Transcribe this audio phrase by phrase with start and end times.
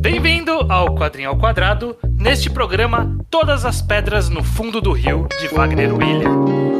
[0.00, 1.96] Bem-vindo ao Quadrinho ao Quadrado.
[2.18, 6.71] Neste programa, Todas as Pedras no Fundo do Rio, de Wagner William.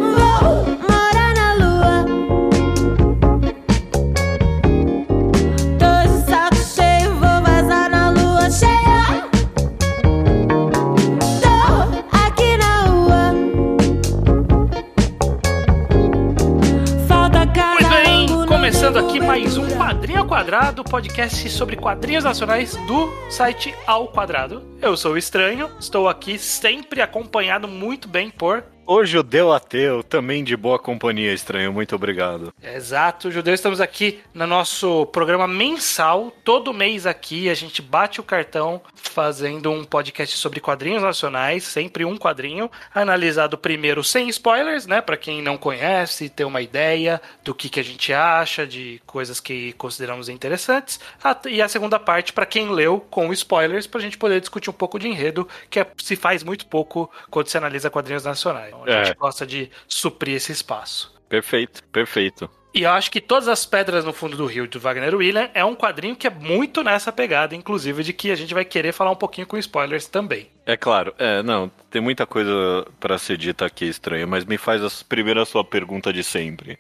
[20.43, 24.61] Quadrado, podcast sobre quadrinhos nacionais do site Ao Quadrado.
[24.83, 30.43] Eu sou o Estranho, estou aqui sempre acompanhado muito bem por O judeu ateu, também
[30.43, 31.73] de boa companhia, estranho.
[31.73, 32.53] Muito obrigado.
[32.61, 36.33] Exato, Judeu, estamos aqui no nosso programa mensal.
[36.45, 42.05] Todo mês aqui a gente bate o cartão fazendo um podcast sobre quadrinhos nacionais, sempre
[42.05, 45.01] um quadrinho, analisado primeiro sem spoilers, né?
[45.01, 49.39] Pra quem não conhece, ter uma ideia do que, que a gente acha, de coisas
[49.39, 50.99] que consideramos interessantes.
[51.23, 54.75] A- E a segunda parte pra quem leu com spoilers, pra gente poder discutir um
[54.75, 58.73] pouco de enredo, que é- se faz muito pouco quando se analisa quadrinhos nacionais.
[58.83, 59.05] Então, a É.
[59.07, 61.13] gente gosta de suprir esse espaço.
[61.29, 62.49] Perfeito, perfeito.
[62.75, 65.63] E eu acho que Todas as Pedras no Fundo do Rio, de Wagner William, é
[65.65, 69.11] um quadrinho que é muito nessa pegada, inclusive, de que a gente vai querer falar
[69.11, 70.49] um pouquinho com spoilers também.
[70.65, 74.83] É claro, é, não, tem muita coisa pra ser dita aqui, estranho, mas me faz
[74.85, 76.79] a, primeiro a sua pergunta de sempre.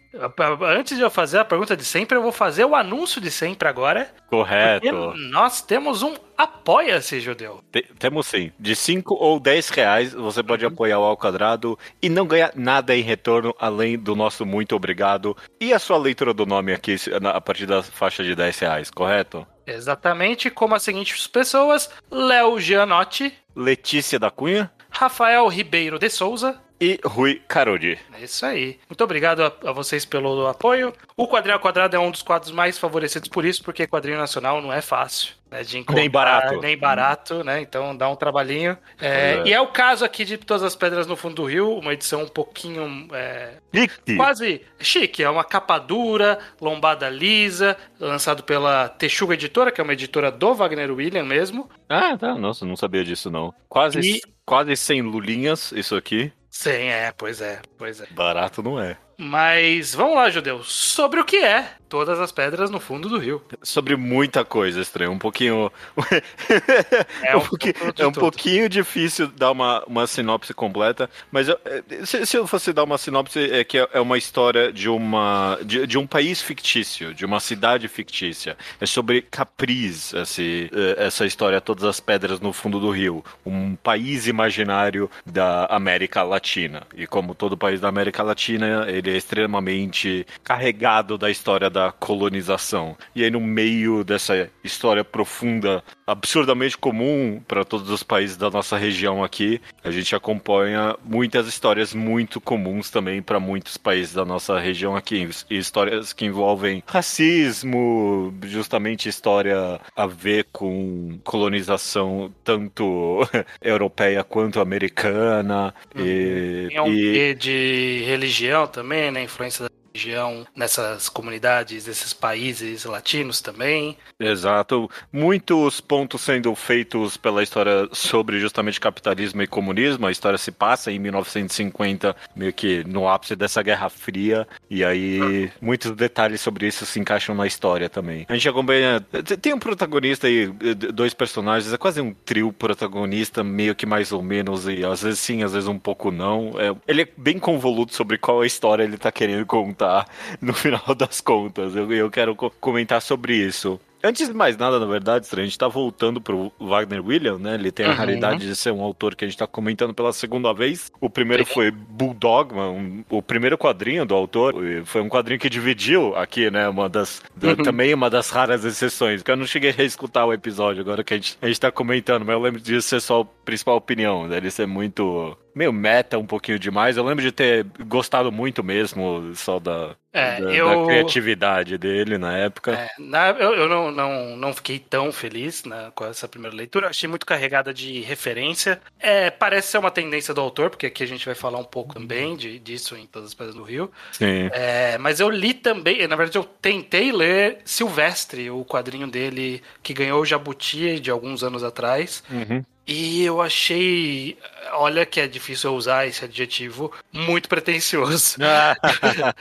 [0.62, 3.66] Antes de eu fazer a pergunta de sempre, eu vou fazer o anúncio de sempre
[3.68, 4.08] agora.
[4.28, 5.14] Correto.
[5.30, 7.62] Nós temos um Apoia-se, Judeu.
[7.70, 8.50] Te- temos sim.
[8.58, 12.96] De 5 ou 10 reais você pode apoiar o Ao Quadrado e não ganhar nada
[12.96, 16.96] em retorno além do nosso muito obrigado e a sua leitura do nome aqui
[17.32, 19.46] a partir da faixa de 10 reais, correto?
[19.66, 26.60] Exatamente como as seguintes pessoas: Léo Gianotti, Letícia da Cunha Rafael Ribeiro de Souza.
[26.82, 27.96] E Rui Carodi.
[28.18, 28.78] É isso aí.
[28.88, 30.92] Muito obrigado a, a vocês pelo apoio.
[31.16, 34.60] O Quadrinho ao Quadrado é um dos quadros mais favorecidos por isso, porque quadrinho nacional
[34.60, 35.34] não é fácil.
[35.52, 36.60] Né, de encontrar, Nem barato.
[36.62, 37.60] Nem barato, né?
[37.60, 38.74] Então dá um trabalhinho.
[38.98, 39.42] É, é.
[39.44, 42.22] E é o caso aqui de Todas as Pedras no Fundo do Rio, uma edição
[42.22, 43.06] um pouquinho.
[43.12, 44.16] é, Chique.
[44.16, 45.22] quase chique.
[45.22, 50.54] É uma capa dura, lombada lisa, lançado pela Texuga Editora, que é uma editora do
[50.54, 51.68] Wagner William mesmo.
[51.86, 52.34] Ah, tá.
[52.34, 53.52] Nossa, não sabia disso não.
[53.68, 56.32] Quase, E- quase 100 lulinhas isso aqui.
[56.52, 58.06] Sim, é, pois é, pois é.
[58.10, 58.98] Barato não é.
[59.22, 60.64] Mas vamos lá, Judeu.
[60.64, 63.42] Sobre o que é Todas as Pedras no Fundo do Rio.
[63.62, 65.70] Sobre muita coisa estranha, um pouquinho.
[67.22, 71.58] É um, um pouquinho, é um pouquinho difícil dar uma, uma sinopse completa, mas eu-
[71.64, 74.88] eh, se, se eu fosse dar uma sinopse, é que é é uma história de,
[74.88, 78.56] uma, de, de um país fictício, de uma cidade fictícia.
[78.80, 83.22] É sobre Capriz, esse, eh, essa história, Todas as Pedras no Fundo do Rio.
[83.44, 86.86] Um país imaginário da América Latina.
[86.96, 92.96] E como todo país da América Latina, ele é extremamente carregado da história da colonização.
[93.14, 98.76] E aí, no meio dessa história profunda, absurdamente comum para todos os países da nossa
[98.76, 104.58] região aqui, a gente acompanha muitas histórias muito comuns também para muitos países da nossa
[104.58, 105.28] região aqui.
[105.50, 113.20] Histórias que envolvem racismo, justamente história a ver com colonização tanto
[113.60, 115.74] europeia quanto americana.
[115.96, 119.22] E, Tem um e- de religião também, né?
[119.24, 123.96] Influência da religião nessas comunidades, desses países latinos também.
[124.18, 124.90] Exato.
[125.12, 130.06] Muitos pontos sendo feitos pela história sobre justamente capitalismo e comunismo.
[130.06, 134.46] A história se passa em 1950, meio que no ápice dessa Guerra Fria.
[134.70, 138.24] E aí, muitos detalhes sobre isso se encaixam na história também.
[138.28, 139.00] A gente acompanha.
[139.40, 140.46] Tem um protagonista aí,
[140.92, 145.20] dois personagens, é quase um trio protagonista, meio que mais ou menos, e às vezes
[145.20, 146.52] sim, às vezes um pouco não.
[146.58, 149.81] É, ele é bem convoluto sobre qual a história ele tá querendo contar
[150.40, 151.74] no final das contas.
[151.76, 153.80] Eu, eu quero co- comentar sobre isso.
[154.04, 157.54] Antes de mais nada, na verdade, a gente tá voltando pro Wagner William, né?
[157.54, 157.94] Ele tem a Uhum.
[157.94, 160.90] raridade de ser um autor que a gente tá comentando pela segunda vez.
[161.00, 164.56] O primeiro foi Bulldogma, um- o primeiro quadrinho do autor.
[164.86, 166.68] Foi um quadrinho que dividiu aqui, né?
[166.68, 167.22] Uma das.
[167.36, 167.56] da- Uhum.
[167.58, 169.20] Também uma das raras exceções.
[169.20, 171.70] Porque eu não cheguei a reescutar o episódio agora que a gente, a gente tá
[171.70, 174.28] comentando, mas eu lembro disso ser só a principal opinião.
[174.28, 175.36] Dele ser muito.
[175.54, 176.96] Meio meta um pouquinho demais.
[176.96, 179.96] Eu lembro de ter gostado muito mesmo, só da.
[180.14, 182.72] É, da, eu- da criatividade dele na época.
[182.74, 186.88] É, na- eu eu não, não, não fiquei tão feliz né, com essa primeira leitura.
[186.88, 188.80] Achei muito carregada de referência.
[188.98, 191.94] É, parece ser uma tendência do autor, porque aqui a gente vai falar um pouco
[191.94, 193.90] também de, disso em Todas as Pedras do Rio.
[194.10, 194.50] Sim.
[194.52, 199.94] É, mas eu li também, na verdade eu tentei ler Silvestre, o quadrinho dele que
[199.94, 202.22] ganhou o Jabuti de alguns anos atrás.
[202.30, 202.62] Uhum.
[202.86, 204.36] E eu achei,
[204.72, 208.36] olha que é difícil eu usar esse adjetivo, muito pretencioso.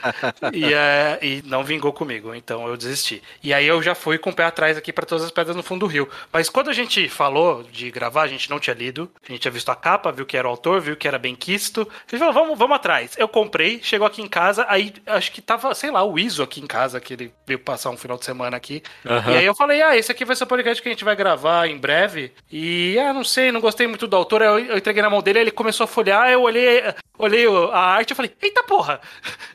[0.52, 3.22] e, é, e não vingou comigo, então eu desisti.
[3.42, 5.62] E aí eu já fui com o pé atrás aqui para todas as pedras no
[5.62, 6.08] fundo do rio.
[6.32, 9.52] Mas quando a gente falou de gravar, a gente não tinha lido, a gente tinha
[9.52, 11.80] visto a capa, viu que era o autor, viu que era bem quisto.
[11.82, 13.14] A gente falou, vamos, vamos atrás.
[13.18, 16.60] Eu comprei, chegou aqui em casa, aí acho que tava, sei lá, o Iso aqui
[16.60, 18.82] em casa, que ele veio passar um final de semana aqui.
[19.04, 19.32] Aham.
[19.32, 21.16] E aí eu falei, ah, esse aqui vai ser o podcast que a gente vai
[21.16, 22.32] gravar em breve.
[22.50, 24.42] E, ah, não sei, não gostei muito do autor.
[24.42, 26.82] Eu, eu entreguei na mão dele, ele começou a folhear, eu olhei,
[27.18, 29.00] olhei a arte e falei, eita porra!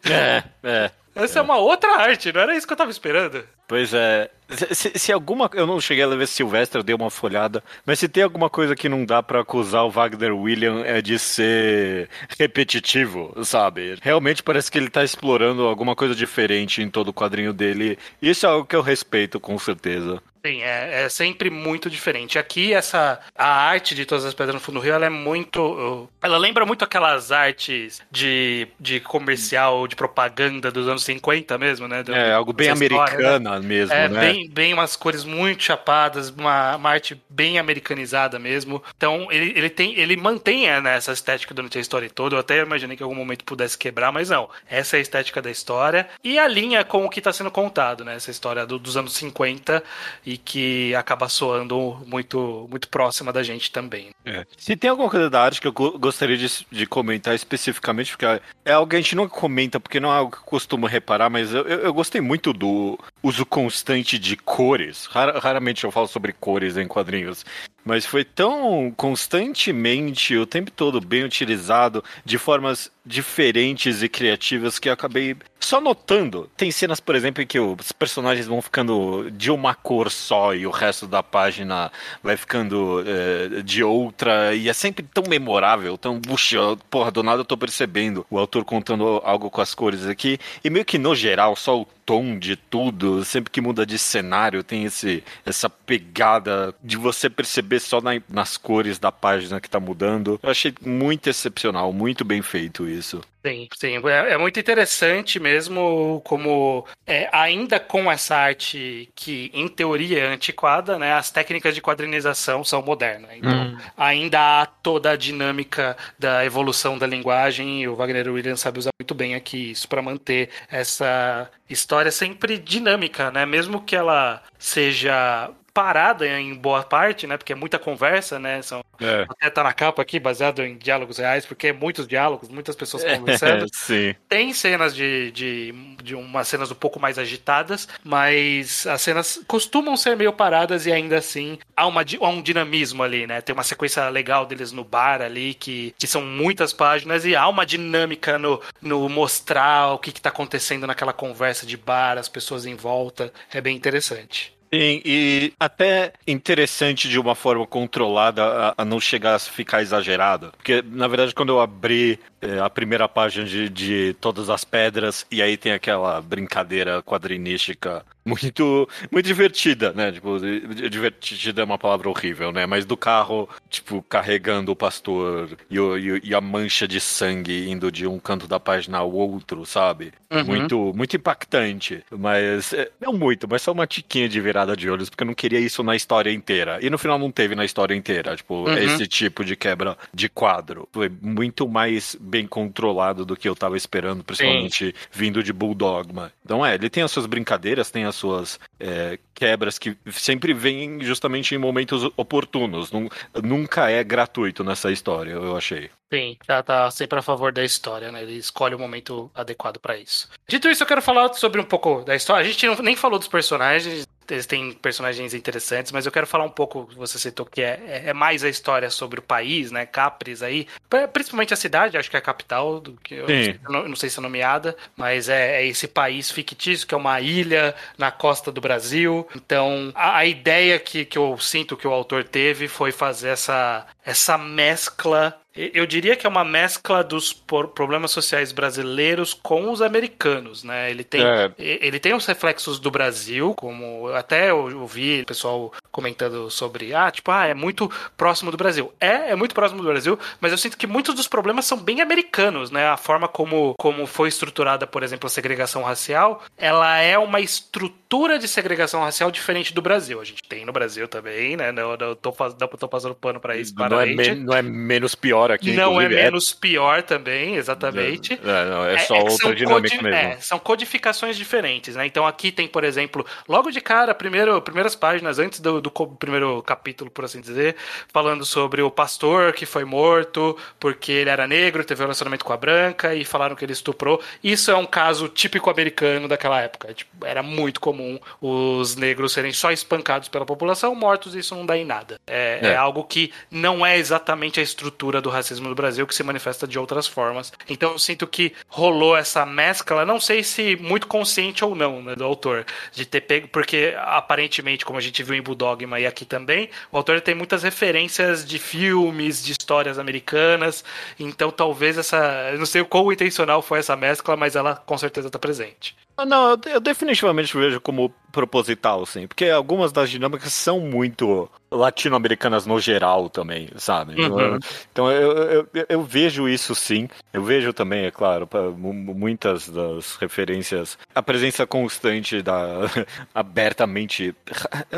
[0.10, 0.92] É, é.
[1.18, 1.42] Essa é.
[1.42, 3.44] uma outra arte, não era isso que eu tava esperando.
[3.68, 4.30] Pois é.
[4.72, 5.50] Se, se alguma.
[5.54, 7.62] Eu não cheguei a ver Silvestre, eu dei uma folhada.
[7.86, 11.20] Mas se tem alguma coisa que não dá pra acusar o Wagner William é de
[11.20, 12.08] ser
[12.40, 13.98] repetitivo, sabe?
[14.02, 17.98] Realmente parece que ele tá explorando alguma coisa diferente em todo o quadrinho dele.
[18.22, 20.22] Isso é algo que eu respeito, com certeza.
[20.46, 22.40] Sim, é, é sempre muito diferente.
[22.40, 26.10] Aqui, essa a arte de todas as pedras no fundo do rio, ela é muito.
[26.22, 32.04] Ela lembra muito aquelas artes de, de comercial, de propaganda dos anos 50 mesmo, né?
[32.04, 33.06] Do- É, algo bem história, né?
[33.06, 34.20] americana mesmo, É, né?
[34.22, 38.82] bem, bem umas cores muito chapadas, uma, uma arte bem americanizada mesmo.
[38.96, 42.36] Então, ele, ele tem, ele mantém é, né, essa estética durante a história toda.
[42.36, 44.50] Eu até imaginei que em algum momento pudesse quebrar, mas não.
[44.70, 46.08] Essa é a estética da história.
[46.24, 48.16] E a linha com o que está sendo contado, né?
[48.16, 49.84] Essa história do- dos anos 50
[50.28, 54.10] e que acaba soando muito, muito próxima da gente também.
[54.26, 54.46] É.
[54.58, 58.26] Se tem alguma coisa da arte que eu go- gostaria de, de comentar especificamente, porque
[58.66, 61.30] é algo que a gente nunca comenta, porque não é algo que eu costumo reparar,
[61.30, 65.06] mas eu, eu, gostei muito do uso constante de cores.
[65.06, 67.46] Rara- raramente eu falo sobre cores em quadrinhos.
[67.88, 74.90] Mas foi tão constantemente, o tempo todo, bem utilizado, de formas diferentes e criativas, que
[74.90, 76.52] eu acabei só notando.
[76.58, 80.68] Tem cenas, por exemplo, em que os personagens vão ficando de uma cor só e
[80.68, 81.90] o resto da página
[82.22, 84.54] vai ficando eh, de outra.
[84.54, 86.20] E é sempre tão memorável, tão.
[86.20, 86.58] Puxa,
[86.90, 90.38] porra, do nada eu tô percebendo o autor contando algo com as cores aqui.
[90.62, 94.64] E meio que no geral, só o tom de tudo, sempre que muda de cenário,
[94.64, 99.78] tem esse, essa pegada de você perceber só na- nas cores da página que tá
[99.80, 100.40] mudando.
[100.42, 103.22] Eu achei muito excepcional, muito bem feito isso.
[103.48, 104.08] Sim, sim.
[104.10, 110.28] É, é muito interessante mesmo como, é, ainda com essa arte que, em teoria, é
[110.28, 111.14] antiquada, né?
[111.14, 113.32] As técnicas de quadrinização são modernas.
[113.38, 118.80] Então, ainda há toda a dinâmica da evolução da linguagem e o Wagner Williams sabe
[118.80, 123.46] usar muito bem aqui isso para manter essa história sempre dinâmica, né?
[123.46, 127.38] Mesmo que ela seja parada em boa parte, né?
[127.38, 128.64] Porque é muita conversa, né?
[128.64, 129.28] São É.
[129.30, 133.04] até tá na capa aqui, baseado em diálogos reais, porque é muitos diálogos, muitas pessoas
[133.04, 133.68] conversando.
[133.72, 134.16] sim.
[134.28, 135.72] Tem cenas de, de,
[136.02, 140.92] de umas cenas um pouco mais agitadas, mas as cenas costumam ser meio paradas e
[140.92, 143.40] ainda assim há, uma, há um dinamismo ali, né?
[143.40, 147.48] Tem uma sequência legal deles no bar ali, que, que são muitas páginas, e há
[147.48, 152.28] uma dinâmica no, no mostrar o que, que tá acontecendo naquela conversa de bar, as
[152.28, 153.32] pessoas em volta.
[153.54, 154.57] É bem interessante.
[154.74, 160.52] Sim, e até interessante de uma forma controlada a, a não chegar a ficar exagerado.
[160.58, 165.26] Porque, na verdade, quando eu abri eh, a primeira página de, de Todas as Pedras,
[165.32, 170.12] e aí tem aquela brincadeira quadrinística muito, muito divertida, né?
[170.12, 172.66] Tipo, di- divertida é uma palavra horrível, né?
[172.66, 177.92] Mas do carro, tipo, carregando o pastor e, o- e a mancha de sangue indo
[177.92, 180.12] de um canto da página ao outro, sabe?
[180.32, 180.44] Uhum.
[180.46, 182.04] Muito, muito impactante.
[182.12, 185.34] Mas, é, não muito, mas só uma tiquinha de virada de olhos, porque eu não
[185.34, 186.80] queria isso na história inteira.
[186.82, 188.74] E no final não teve na história inteira, tipo, Uhum.
[188.78, 190.88] esse tipo de quebra de quadro.
[190.92, 196.32] Foi muito mais bem controlado do que eu tava esperando, principalmente vindo de Bulldogma.
[196.44, 201.02] Então é, ele tem as suas brincadeiras, tem as suas é, quebras que sempre vêm
[201.04, 202.92] justamente em momentos oportunos.
[202.92, 203.10] Nun-
[203.44, 205.90] Nunca é gratuito nessa história, eu achei.
[206.12, 208.22] Sim, já tá sempre a favor da história, né?
[208.24, 210.30] Ele escolhe o momento adequado pra isso.
[210.48, 212.46] Dito isso, eu quero falar sobre um pouco da história.
[212.46, 216.44] A gente não- nem falou dos personagens, eles têm personagens interessantes, mas eu quero falar
[216.44, 219.86] um pouco, você citou que é, é- é mais a história sobre o país, né?
[219.86, 223.26] Capri aí, Pri- principalmente a cidade, acho que é a capital, do que eu
[223.70, 227.20] não não sei se é nomeada, mas é, é esse país fictício que é uma
[227.22, 229.28] ilha na costa do Brasil.
[229.36, 233.86] Então, a, a ideia que, que eu sinto que o autor teve foi fazer essa,
[234.06, 235.36] essa mescla
[235.74, 240.90] eu diria que é uma mescla dos problemas sociais brasileiros com os americanos, né?
[240.92, 241.52] Ele tem, É.
[241.58, 247.10] ele tem os reflexos do Brasil, como até eu ouvi o pessoal comentando sobre, ah,
[247.12, 248.94] tipo, ah, é muito próximo do Brasil.
[249.00, 252.02] É, é muito próximo do Brasil, mas eu sinto que muitos dos problemas são bem
[252.02, 252.88] americanos, né?
[252.88, 258.40] A forma como, como foi estruturada, por exemplo, a segregação racial, ela é uma estrutura
[258.40, 260.20] de segregação racial diferente do Brasil.
[260.22, 261.72] A gente tem no Brasil também, né?
[261.72, 264.62] Não, não tô, não tô passando pano pra isso, para Não é, men- não é
[264.62, 268.34] menos pior aqui, não é inclusive, menos pior também, exatamente.
[268.34, 270.08] É, não, é só que outra são dinâmica mesmo.
[270.10, 272.06] é, são codificações diferentes, né?
[272.06, 276.62] Então aqui tem, por exemplo, logo de cara, primeiro, primeiras páginas, antes do, do primeiro
[276.64, 277.76] capítulo, por assim dizer,
[278.12, 282.54] falando sobre o pastor que foi morto porque ele era negro, teve um relacionamento com
[282.54, 284.22] a branca e falaram que ele estuprou.
[284.44, 286.94] Isso é um caso típico americano daquela época.
[286.94, 291.78] Tipo, era muito comum os negros serem só espancados pela população, mortos, isso não dá
[291.78, 292.20] em nada.
[292.28, 292.68] É, É.
[292.70, 296.68] é algo que não é exatamente a estrutura do racismo no Brasil, que se manifesta
[296.68, 297.54] de outras formas.
[297.70, 302.16] Então eu sinto que rolou essa mescla, não sei se muito consciente ou não, né,
[302.16, 306.26] do autor, de ter pego, porque aparentemente, como a gente viu em Bulldogma e aqui
[306.26, 310.84] também, o autor tem muitas referências de filmes, de histórias americanas,
[311.20, 314.98] então talvez essa, eu não sei o quão intencional foi essa mescla, mas ela com
[314.98, 315.96] certeza está presente.
[316.18, 319.26] Ah, Não, eu definitivamente vejo como proposital, sim.
[319.26, 324.14] Porque algumas das dinâmicas são muito latino-americanas no geral também, sabe?
[324.22, 324.60] Uhum.
[324.92, 325.32] Então eu,
[325.74, 327.10] eu, eu- vejo isso sim.
[327.34, 331.00] Eu vejo também, é claro, muitas das referências.
[331.16, 332.82] A presença constante da.
[333.34, 334.36] abertamente.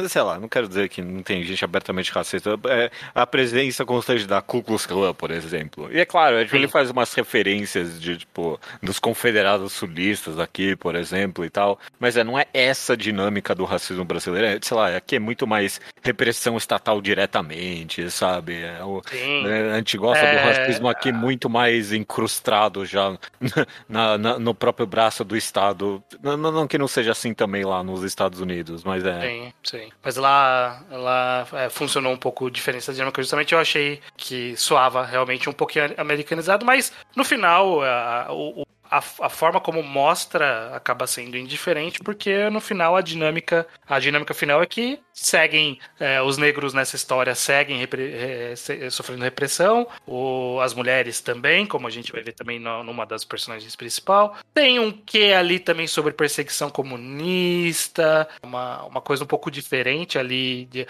[0.10, 2.60] Sei lá, não quero dizer que não tem gente abertamente racista.
[2.68, 5.90] É a presença constante da Ku Klux Klan, por exemplo.
[5.92, 11.46] E é claro, ele faz umas referências de, tipo, dos confederados sulistas aqui, por exemplo,
[11.46, 11.80] e tal.
[11.98, 14.48] Mas é, não é essa dinâmica do racismo brasileiro.
[14.48, 18.62] É, sei lá, aqui é muito mais repressão estatal diretamente, sabe?
[18.62, 19.44] É, o, Sim.
[19.44, 23.18] né, a gente gosta É, do racismo aqui muito mais incrustado já
[23.88, 26.04] na- na- no próprio braço do Estado.
[26.22, 29.22] Não, não- que não seja assim também lá nos Estados Unidos, mas é.
[29.22, 29.90] Sim, sim.
[30.04, 33.22] Mas lá, lá é, funcionou um pouco diferente essa dinâmica.
[33.22, 38.98] Justamente eu achei que soava realmente um pouquinho americanizado, mas no final a, o- a,
[38.98, 44.62] a forma como mostra acaba sendo indiferente, porque no final a dinâmica, a dinâmica final
[44.62, 49.88] é que seguem é, os negros nessa história seguem repre- é, sofrendo repressão,
[50.62, 54.36] as mulheres também, como a gente vai ver também no- numa das personagens principal.
[54.54, 60.66] Tem um que ali também sobre perseguição comunista, uma, uma coisa um pouco diferente ali.
[60.66, 60.88] de-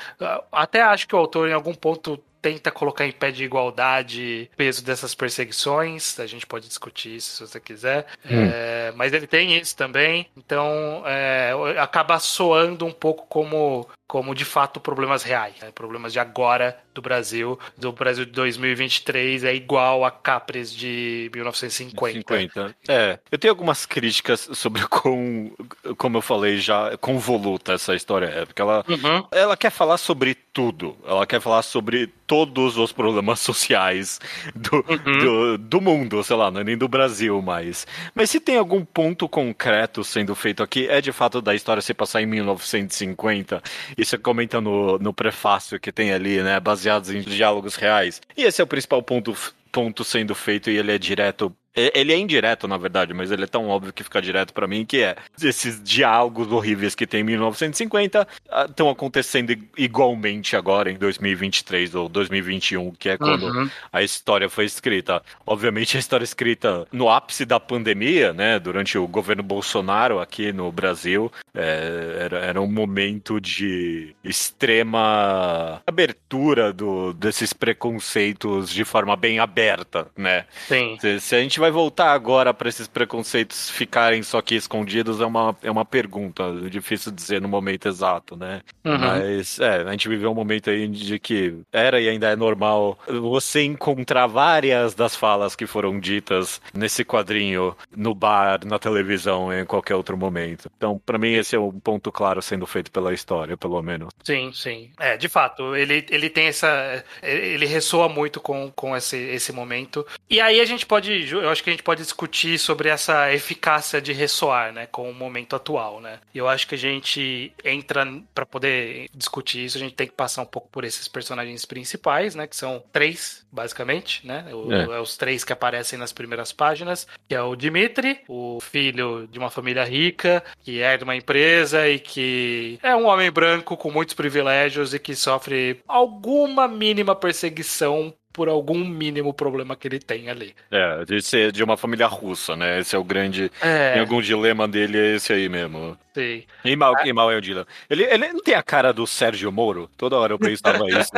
[0.51, 4.55] até acho que o autor, em algum ponto, tenta colocar em pé de igualdade o
[4.55, 6.19] peso dessas perseguições.
[6.19, 8.05] A gente pode discutir isso se você quiser.
[8.25, 10.27] É, mas ele tem isso também.
[10.38, 13.88] Então é, acaba soando um pouco como.
[14.09, 15.69] Como de fato problemas reais, né?
[15.71, 22.35] problemas de agora do Brasil, do Brasil de 2023 é igual a Capres de 1950.
[22.39, 22.75] 50.
[22.87, 25.51] É, eu tenho algumas críticas sobre com,
[25.95, 29.23] como eu falei já, convoluta essa história é, porque ela, Uhum.
[29.31, 30.97] ela quer falar sobre tudo.
[31.05, 34.19] Ela quer falar sobre todos os problemas sociais
[34.55, 35.19] do, Uhum.
[35.19, 37.85] do, do mundo, sei lá, não é nem do Brasil mais.
[38.15, 41.93] Mas se tem algum ponto concreto sendo feito aqui, é de fato da história se
[41.93, 43.61] passar em 1950.
[43.99, 46.59] Isso comenta no, no prefácio que tem ali, né?
[46.59, 48.21] Baseados em diálogos reais.
[48.37, 49.35] E esse é o principal ponto,
[49.71, 51.53] ponto sendo feito e ele é direto.
[51.75, 54.85] Ele é indireto, na verdade, mas ele é tão óbvio que fica direto pra mim,
[54.85, 58.27] que é esses diálogos horríveis que tem em 1950
[58.69, 63.69] estão acontecendo i- igualmente agora em 2023 ou 2021, que é quando Uhum.
[63.93, 65.21] a história foi escrita.
[65.45, 68.59] Obviamente a história é escrita no ápice da pandemia, né?
[68.59, 71.31] Durante o governo Bolsonaro aqui no Brasil.
[71.53, 80.07] É, era, era um momento de extrema abertura do, desses preconceitos de forma bem aberta,
[80.17, 80.45] né?
[80.67, 80.97] Sim.
[80.99, 85.25] Se, se a gente vai voltar agora para esses preconceitos ficarem só aqui escondidos é
[85.25, 86.43] uma, é uma pergunta.
[86.69, 88.61] Difícil dizer no momento exato, né?
[88.83, 88.97] Uhum.
[88.97, 92.97] Mas é, a gente viveu um momento aí de que era e ainda é normal
[93.07, 99.65] você encontrar várias das falas que foram ditas nesse quadrinho no bar, na televisão, em
[99.65, 100.69] qualquer outro momento.
[100.77, 104.09] Então, pra mim, esse é um ponto claro sendo feito pela história, pelo menos.
[104.23, 104.89] Sim, sim.
[104.99, 107.03] É, de fato, ele, ele tem essa.
[107.21, 110.05] Ele ressoa muito com, com esse, esse momento.
[110.29, 111.29] E aí a gente pode.
[111.31, 114.85] Eu acho que a gente pode discutir sobre essa eficácia de ressoar, né?
[114.87, 116.19] Com o momento atual, né?
[116.33, 117.99] E eu acho que a gente entra.
[118.33, 122.35] Pra poder discutir isso, a gente tem que passar um pouco por esses personagens principais,
[122.35, 122.47] né?
[122.47, 124.45] Que são três, basicamente, né?
[124.53, 124.83] O- É.
[124.83, 129.37] é os três que aparecem nas primeiras páginas, que é o Dimitri, o filho de
[129.39, 133.91] uma família rica, que é de uma empresa e que é um homem branco com
[133.91, 140.29] muitos privilégios e que sofre alguma mínima perseguição por algum mínimo problema que ele tem
[140.29, 140.55] ali.
[140.71, 142.79] É, de ser de uma família russa, né?
[142.79, 143.51] Esse é o grande.
[143.62, 143.93] É.
[143.93, 145.98] Tem algum dilema dele, é esse aí mesmo.
[146.13, 146.47] Sei.
[146.65, 147.67] E mal, e mal é o dilema.
[147.89, 149.89] Ele, ele não tem a cara do Sérgio Moro?
[149.95, 151.11] Toda hora eu pensava isso.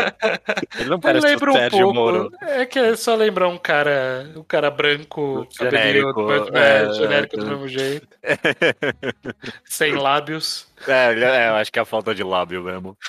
[0.78, 1.94] Ele não parece o um Sérgio pouco.
[1.94, 2.32] Moro.
[2.42, 7.46] É que é só lembrar um cara, um cara branco, Genérico, é, é, genérico do
[7.46, 8.08] mesmo jeito,
[9.66, 10.72] sem lábios.
[10.88, 12.98] É, é, eu acho que é a falta de lábio mesmo.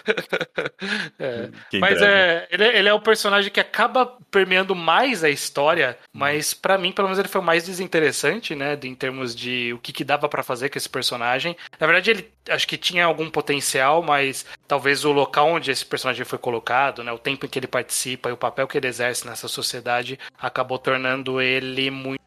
[1.18, 1.48] É.
[1.78, 6.76] Mas é, ele, ele é o personagem que acaba permeando mais a história, mas pra
[6.76, 8.78] mim, pelo menos, ele foi o mais desinteressante, né?
[8.82, 11.56] Em termos de o que, que dava pra fazer com esse personagem.
[11.80, 16.24] Na verdade, ele acho que tinha algum potencial, mas talvez o local onde esse personagem
[16.24, 17.10] foi colocado, né?
[17.12, 20.78] O tempo em que ele participa e o papel que ele exerce nessa sociedade acabou
[20.78, 22.22] tornando ele muito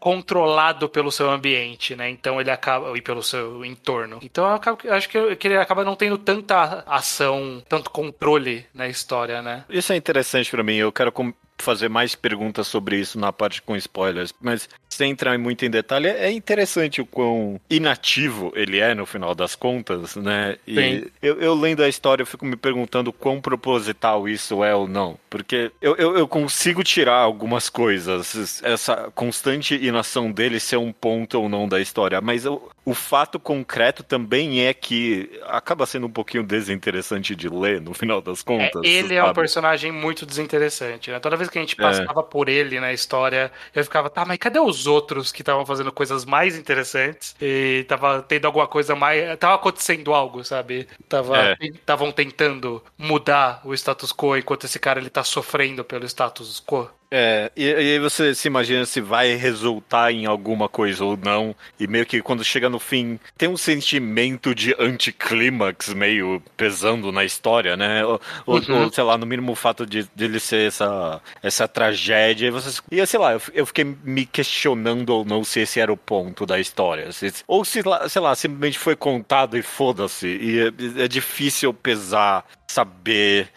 [0.00, 2.08] controlado pelo seu ambiente, né?
[2.08, 4.18] Então ele acaba e pelo seu entorno.
[4.22, 8.88] Então eu acabo- acho que, que ele acaba não tendo tanta ação, tanto controle na
[8.88, 9.64] história, né?
[9.68, 10.76] Isso é interessante pra mim.
[10.76, 11.12] Eu quero
[11.58, 16.08] fazer mais perguntas sobre isso na parte com spoilers, mas sem entrar muito em detalhe,
[16.08, 20.56] é interessante o quão inativo ele é no final das contas, né?
[20.66, 24.86] E eu, eu lendo a história, eu fico me perguntando quão proposital isso é ou
[24.88, 30.92] não, porque eu, eu, eu consigo tirar algumas coisas, essa constante inação dele ser um
[30.92, 36.06] ponto ou não da história, mas o, o fato concreto também é que acaba sendo
[36.06, 38.82] um pouquinho desinteressante de ler no final das É, contas.
[38.82, 39.32] ele é um sabe?
[39.32, 41.18] personagem muito desinteressante, né?
[41.18, 44.60] Toda vez que a gente passava por ele na história, eu ficava, tá, mas cadê
[44.60, 47.34] os outros que estavam fazendo coisas mais interessantes?
[47.40, 49.36] E tava tendo alguma coisa mais.
[49.38, 50.86] Tava acontecendo algo, sabe?
[51.08, 51.56] Tava É.
[51.60, 56.88] Estavam tentando mudar o status quo enquanto esse cara ele tá sofrendo pelo status quo.
[57.16, 61.54] É, e, e aí você se imagina se vai resultar em alguma coisa ou não,
[61.78, 67.24] e meio que quando chega no fim, tem um sentimento de anticlímax meio pesando na
[67.24, 68.04] história, né?
[68.04, 68.82] Ou, Uhum.
[68.84, 72.50] ou, sei lá, no mínimo o fato de, de ele ser essa, essa tragédia, e
[72.50, 75.96] você, e sei lá, eu, eu fiquei me questionando ou não se esse era o
[75.96, 80.58] ponto da história, se- ou se, sei lá, simplesmente foi contado e foda-se, e
[80.98, 83.48] é, é difícil pesar saber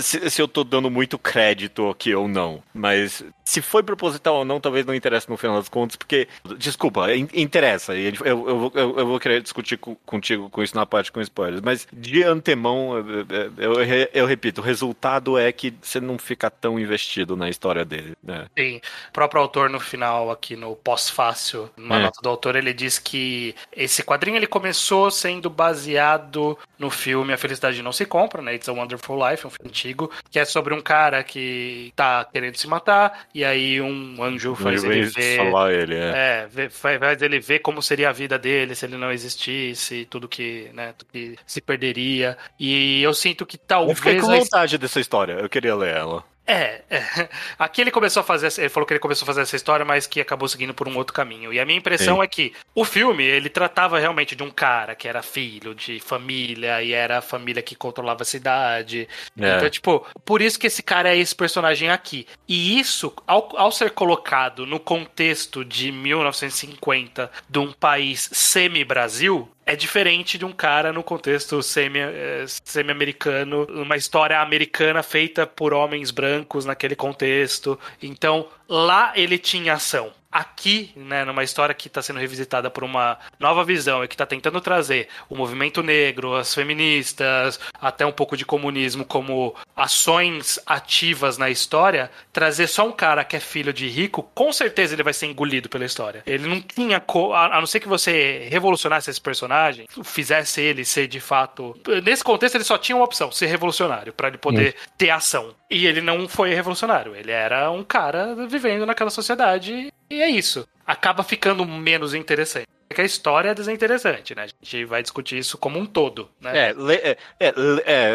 [0.00, 2.62] se, se- eu tô dando muito crédito aqui ou não.
[2.74, 6.26] Mas se foi proposital ou não, talvez não interesse no final das contas, porque,
[6.58, 7.94] desculpa, in- interessa.
[7.94, 11.60] Eu, eu, eu, eu- vou querer discutir co- contigo com isso na parte com spoilers.
[11.62, 16.50] Mas de antemão, eu, eu, eu- eu repito, o resultado é que você não fica
[16.50, 18.14] tão investido na história dele.
[18.22, 18.46] Né?
[18.58, 22.02] Sim, o próprio autor no final, aqui no pós-fácil, numa É.
[22.02, 27.38] nota do autor, ele diz que esse quadrinho ele começou sendo baseado no filme A
[27.38, 28.54] Felicidade Não Se Compra, né?
[28.54, 32.56] It's a Wonderful Life, um filme antigo, que é sobre um cara que tá querendo
[32.56, 35.36] se matar, e aí um anjo faz Ele ele ver...
[35.36, 36.12] falar ele, é.
[36.16, 40.28] É, vê- faz ele ver como seria a vida dele se ele não existisse, tudo
[40.28, 42.36] que, né, tudo que se perderia.
[42.58, 46.24] E eu sinto que Eu fiquei talvez com vontade dessa história, eu queria ler ela.
[46.46, 47.28] É, é.
[47.58, 50.06] aqui ele começou a fazer, ele falou que ele começou a fazer essa história, mas
[50.06, 51.52] que acabou seguindo por um outro caminho.
[51.52, 52.22] E a minha impressão Sim.
[52.22, 56.82] é que o filme, ele tratava realmente de um cara que era filho de família,
[56.82, 59.08] e era a família que controlava a cidade.
[59.38, 59.56] É.
[59.56, 62.26] Então, tipo, por isso que esse cara é esse personagem aqui.
[62.48, 69.74] E isso, ao, ao ser colocado no contexto de 1950, de um país semi-Brasil, é
[69.74, 76.12] diferente de um cara no contexto semi, eh, semi-americano, uma história americana feita por homens
[76.12, 77.78] brancos naquele contexto.
[78.00, 80.12] Então, lá ele tinha ação.
[80.38, 84.26] Aqui, né, numa história que está sendo revisitada por uma nova visão e que está
[84.26, 91.38] tentando trazer o movimento negro, as feministas, até um pouco de comunismo como ações ativas
[91.38, 95.14] na história, trazer só um cara que é filho de rico, com certeza ele vai
[95.14, 96.22] ser engolido pela história.
[96.26, 97.00] Ele não tinha.
[97.00, 101.74] co- A a não ser que você revolucionasse esse personagem, fizesse ele ser de fato.
[102.04, 105.54] Nesse contexto, ele só tinha uma opção: ser revolucionário, para ele poder ter ação.
[105.70, 110.66] E ele não foi revolucionário, ele era um cara vivendo naquela sociedade e é isso.
[110.86, 112.66] Acaba ficando menos interessante.
[112.88, 114.44] Porque a história é desinteressante, né?
[114.44, 116.68] A gente vai discutir isso como um todo, né?
[116.68, 117.52] É, é, é,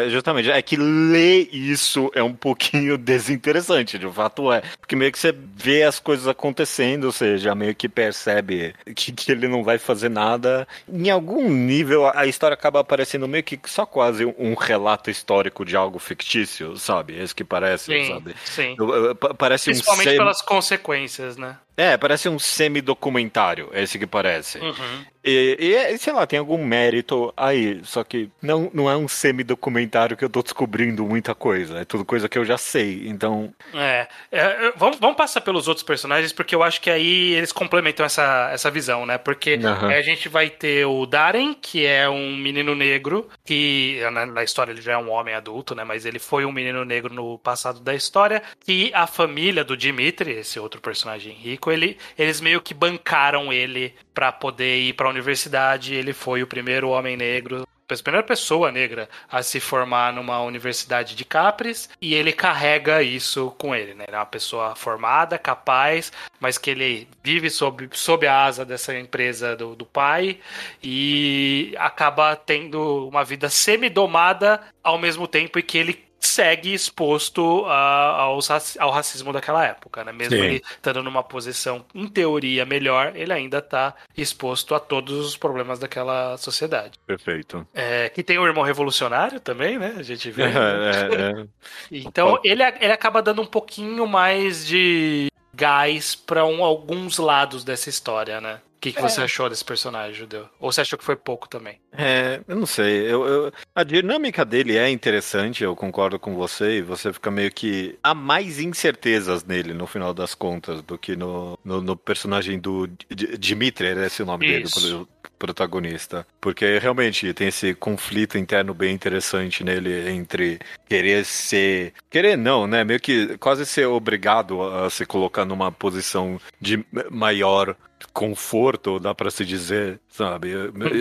[0.06, 0.50] é, justamente.
[0.50, 4.62] É que ler isso é um pouquinho desinteressante, de fato é.
[4.80, 9.30] Porque meio que você vê as coisas acontecendo, você já meio que percebe que, que
[9.30, 10.66] ele não vai fazer nada.
[10.90, 15.64] Em algum nível, a a história acaba aparecendo meio que só quase um relato histórico
[15.66, 17.18] de algo fictício, sabe?
[17.20, 18.34] Esse que parece, sim, sabe?
[18.44, 18.74] sim.
[18.78, 21.56] Eu- eu- pa- Parece um Principalmente semi- pelas consequências, né?
[21.82, 24.60] É, parece um semi-documentário, esse que parece.
[24.60, 25.04] Uhum.
[25.24, 30.16] E, e, sei lá, tem algum mérito aí, só que não, não é um semi-documentário
[30.16, 33.54] que eu tô descobrindo muita coisa, é tudo coisa que eu já sei, então...
[33.72, 38.04] É, é, vamos, vamos passar pelos outros personagens, porque eu acho que aí eles complementam
[38.04, 39.16] essa, essa visão, né?
[39.16, 39.88] Porque Aham.
[39.88, 44.72] a gente vai ter o Darren, que é um menino negro, que na, na história
[44.72, 45.84] ele já é um homem adulto, né?
[45.84, 50.32] Mas ele foi um menino negro no passado da história, que a família do Dimitri,
[50.32, 55.94] esse outro personagem rico, ele, eles meio que bancaram ele pra poder ir pra universidade,
[55.94, 57.66] ele foi o primeiro homem negro
[58.00, 63.54] a primeira pessoa negra a se formar numa universidade de Capres e ele carrega isso
[63.58, 64.04] com ele, né?
[64.06, 68.96] Ele é uma pessoa formada, capaz, mas que ele vive sob, sob a asa dessa
[68.98, 70.38] empresa do, do pai
[70.82, 78.28] e acaba tendo uma vida semi-domada ao mesmo tempo em que ele segue exposto a-
[78.48, 80.12] raci- ao racismo daquela época, né?
[80.12, 80.42] Mesmo Sim.
[80.44, 85.78] ele estando numa posição, em teoria, melhor, ele ainda está exposto a todos os problemas
[85.80, 86.98] daquela sociedade.
[87.06, 87.66] Perfeito.
[87.74, 89.94] É, que tem o irmão revolucionário também, né?
[89.98, 90.42] A gente vê.
[90.52, 91.46] É, é, é.
[91.90, 97.88] Então ele, ele acaba dando um pouquinho mais de gás para um, alguns lados dessa
[97.88, 98.60] história, né?
[98.82, 100.48] O que, que você achou desse personagem, Judeu?
[100.58, 101.78] Ou você achou que foi pouco também?
[101.96, 103.02] É, eu não sei.
[103.08, 107.52] Eu, eu- a dinâmica dele é interessante, eu concordo com você, e você fica meio
[107.52, 107.96] que.
[108.02, 112.88] Há mais incertezas nele, no final das contas, do que no, no, no personagem do
[112.88, 115.06] D- Dimitri, era esse o nome dele, Isso.
[115.22, 116.26] pro- protagonista.
[116.40, 121.92] Porque realmente tem esse conflito interno bem interessante nele entre querer ser.
[122.10, 122.82] Querer não, né?
[122.82, 127.76] Meio que quase ser obrigado a se colocar numa posição de maior
[128.12, 130.50] conforto, dá pra se dizer, sabe?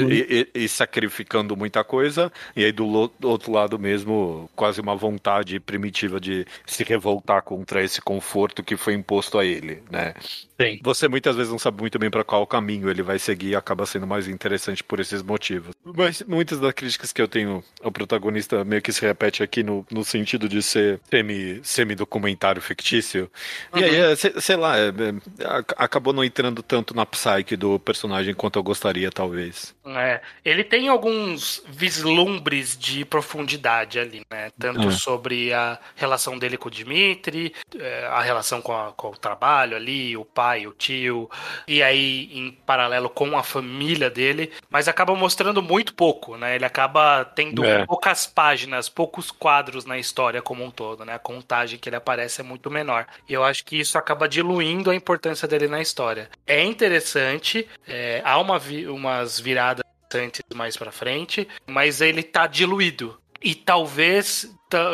[0.10, 2.86] E, e- e sacrificando muita coisa, e aí do,
[3.24, 8.94] outro lado mesmo, quase uma vontade primitiva de se revoltar contra esse conforto que foi
[8.94, 10.14] imposto a ele, né?
[10.60, 10.80] Sim.
[10.84, 13.86] Você muitas vezes não sabe muito bem para qual caminho ele vai seguir e acaba
[13.86, 15.74] sendo mais interessante por esses motivos.
[15.84, 19.86] Mas muitas das críticas que eu tenho ao protagonista meio que se repete aqui no,
[19.92, 23.30] no sentido de ser semi, semi-documentário fictício.
[23.76, 27.56] E aí, é, sei, sei lá, é, é, ac- acabou não entrando tanto na psyche
[27.56, 29.75] do personagem quanto eu gostaria, talvez.
[29.86, 34.51] É, ele tem alguns vislumbres de profundidade ali, né?
[34.60, 34.91] Tanto É.
[34.91, 39.75] sobre a relação dele com o Dimitri, é, a relação com, a- com o trabalho
[39.75, 41.30] ali, o pai, o tio,
[41.67, 46.56] e aí em paralelo com a família dele, mas acaba mostrando muito pouco, né?
[46.56, 47.86] Ele acaba tendo É.
[47.86, 51.13] poucas páginas, poucos quadros na história como um todo, né?
[51.15, 53.06] A contagem que ele aparece é muito menor.
[53.27, 56.30] E eu acho que isso acaba diluindo a importância dele na história.
[56.45, 62.48] É interessante, é, há uma vi- umas viradas interessantes mais pra frente, mas ele tá
[62.48, 63.17] diluído.
[63.41, 64.52] E talvez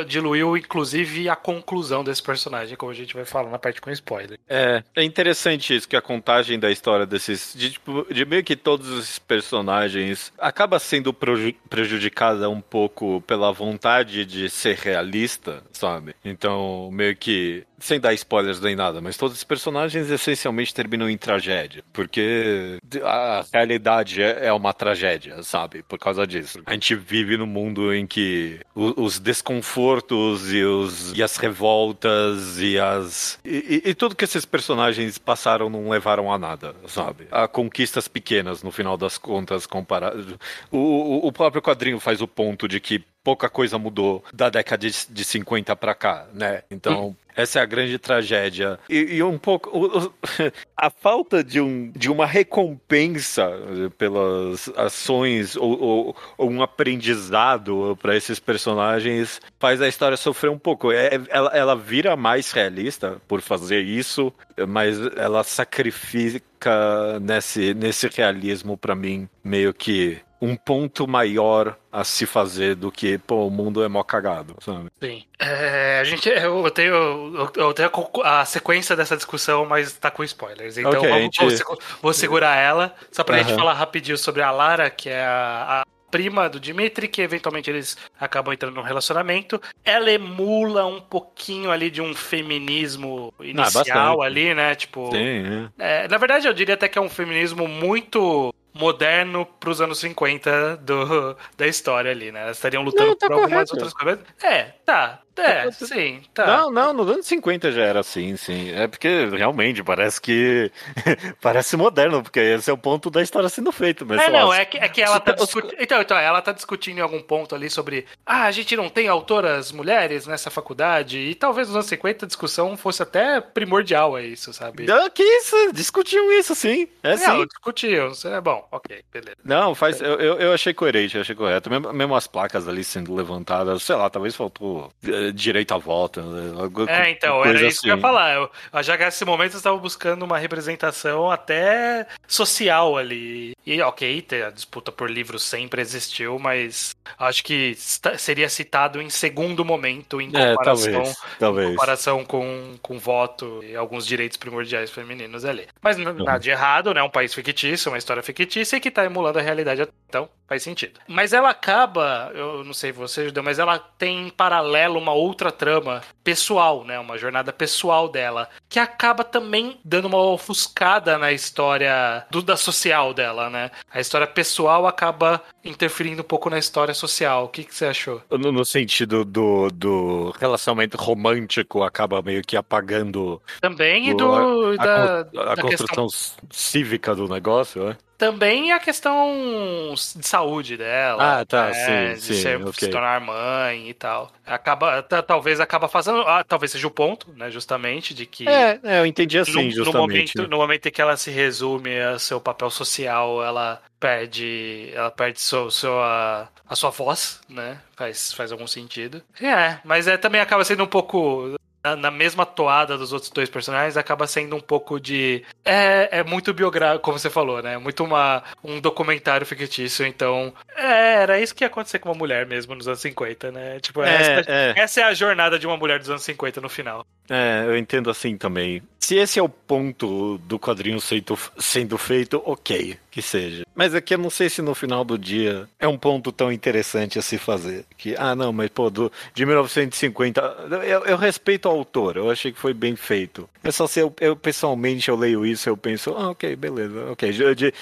[0.07, 4.39] diluiu, inclusive, a conclusão desse personagem, como a gente vai falar na parte com spoiler.
[4.49, 7.53] É, é interessante isso, que a contagem da história desses.
[7.55, 14.25] De, tipo, de meio que todos esses personagens acaba sendo prejudicada um pouco pela vontade
[14.25, 16.15] de ser realista, sabe?
[16.23, 17.63] Então, meio que.
[17.79, 21.83] Sem dar spoilers nem nada, mas todos os personagens essencialmente terminam em tragédia.
[21.93, 25.83] Porque a realidade é é uma tragédia, sabe?
[25.83, 26.61] Por causa disso.
[26.65, 29.19] A gente vive num mundo em que os
[29.67, 33.39] desconfortos e, os, e as revoltas e as.
[33.43, 37.27] E, e- e tudo que esses personagens passaram não levaram a nada, sabe?
[37.31, 40.39] A conquistas pequenas, no final das contas, comparado.
[40.71, 44.93] O, o, próprio quadrinho faz o ponto de que pouca coisa mudou da década de,
[45.09, 46.63] de 50 pra cá, né?
[46.71, 48.77] Então, essa é a grande tragédia.
[48.89, 49.69] E, e um pouco.
[49.69, 50.13] o- o-
[50.75, 57.97] a falta de, um, de uma recompensa eh, pelas ações ou, ou- ou um aprendizado
[58.01, 60.91] para esses personagens faz a história sofrer um pouco.
[60.91, 64.33] É- ela, ela vira mais realista por fazer isso,
[64.67, 72.25] mas ela sacrifica nesse, nesse realismo para mim meio que um ponto maior a se
[72.25, 74.89] fazer do que, pô, o mundo é mó cagado, sabe?
[75.01, 75.23] Sim.
[75.39, 77.89] É, a gente, eu tenho, eu- tenho
[78.23, 80.77] a sequência dessa discussão, mas tá com spoilers.
[80.77, 83.57] Então Ok, a vamos, gente- vou, segu- vou segurar ela, só pra gente Aham.
[83.59, 87.97] falar rapidinho sobre a Lara, que é a, a prima do Dimitri, que eventualmente eles
[88.19, 89.59] acabam entrando num relacionamento.
[89.83, 94.21] Ela emula um pouquinho ali de um feminismo inicial bastante.
[94.25, 94.73] ali, né?
[94.75, 99.81] Tipo, Sim, é, na verdade, eu diria até que é um feminismo muito moderno pros
[99.81, 102.41] anos 50 do, da história ali, né?
[102.43, 103.73] Elas estariam lutando Não, tá por algumas correto.
[103.73, 104.19] outras coisas.
[104.43, 105.21] É, tá.
[105.37, 106.45] É, sim, tá.
[106.45, 108.71] Não, não, nos anos 50 já era assim, sim.
[108.71, 110.71] É porque realmente parece que.
[111.41, 114.05] parece moderno, porque esse é o ponto da história sendo feito.
[114.05, 115.75] Mas, É, lá, não, é que, é que ela tá discutindo.
[115.79, 118.05] Então, então, ela tá discutindo em algum ponto ali sobre.
[118.25, 121.17] Ah, a gente não tem autoras mulheres nessa faculdade.
[121.17, 124.89] E talvez nos anos 50 a discussão fosse até primordial a isso, sabe?
[124.91, 125.73] Ah, que isso?
[125.73, 126.87] Discutiam isso, sim.
[127.03, 127.27] É sim.
[127.27, 128.11] Não, discutiam.
[128.25, 129.37] É bom, ok, beleza.
[129.43, 130.01] Não, faz.
[130.01, 131.69] Eu, eu, eu achei coerente, eu achei correto.
[131.69, 136.21] Mesmo, mesmo as placas ali sendo levantadas, sei lá, talvez faltou eh, direito à volta.
[136.21, 136.53] né,
[136.87, 138.01] É, então, era isso que eu ia assim.
[138.01, 138.35] falar.
[138.35, 143.56] Eu, já que nesse momento eu estava buscando uma representação até social ali.
[143.69, 149.65] E ok, a disputa por livros sempre existiu, mas acho que seria citado em segundo
[149.65, 151.17] momento em É, comparação, talvez.
[151.35, 151.69] em Talvez.
[151.71, 155.67] comparação com, com voto e alguns direitos primordiais femininos ali.
[155.81, 156.13] Mas Uhum.
[156.23, 157.03] nada de errado, né?
[157.03, 161.01] Um país fictício, uma história fictícia e que tá emulando a realidade, então faz sentido.
[161.05, 165.51] Mas ela acaba, eu não sei você, Judeu, mas ela tem em paralelo uma outra
[165.51, 166.97] trama pessoal, né?
[166.99, 173.13] Uma jornada pessoal dela, que acaba também dando uma ofuscada na história do, da social
[173.13, 173.56] dela, né?
[173.91, 177.45] A história pessoal acaba interferindo um pouco na história social.
[177.45, 178.21] O que, que você achou?
[178.31, 184.75] No, no sentido do, do relacionamento romântico acaba meio que apagando Também e do, a,
[184.75, 186.07] da, con- a da questão construção
[186.51, 187.97] cívica do negócio, né?
[188.17, 191.39] Também a questão de saúde dela.
[191.41, 192.73] Ah, tá, né, sim, de sim, ser- ok.
[192.73, 194.31] se tornar mãe e tal.
[194.45, 196.21] Acaba, ta- talvez acaba fazendo.
[196.21, 197.51] Ah, talvez seja o ponto, né?
[197.51, 198.47] Justamente, de que.
[198.47, 200.35] É, é, eu entendi no, assim, no justamente.
[200.37, 204.89] momento, no momento em que ela se resume a seu papel social, ela perde.
[204.93, 207.79] Ela perde seu, sua, a sua voz, né?
[207.95, 209.21] Faz, faz algum sentido.
[209.41, 211.55] É, mas é, também acaba sendo um pouco.
[211.95, 215.43] Na, mesma toada dos outros dois personagens, acaba sendo um pouco de.
[215.63, 217.77] É, é muito biográfico, como você falou, né?
[217.77, 220.53] Muito uma, um documentário fictício, então.
[220.75, 223.79] É, era isso que ia acontecer com uma mulher mesmo nos anos 50, né?
[223.79, 226.69] Tipo, essa, É, é, essa é a jornada de uma mulher dos anos 50 no
[226.69, 227.05] final.
[227.29, 228.81] é, eu entendo assim também.
[229.07, 233.65] Se esse é o ponto do quadrinho sendo, sendo feito, ok, que seja.
[233.73, 237.17] Mas aqui eu não sei se no final do dia é um ponto tão interessante
[237.17, 237.85] a se fazer.
[237.97, 240.41] Que, ah, não, mas pô, do, de 1950,
[240.85, 243.49] eu, eu respeito o autor, eu achei que foi bem feito.
[243.63, 247.31] É só se eu, eu pessoalmente eu leio isso, eu penso, ah, ok, beleza, ok.
[247.31, 247.73] De, de-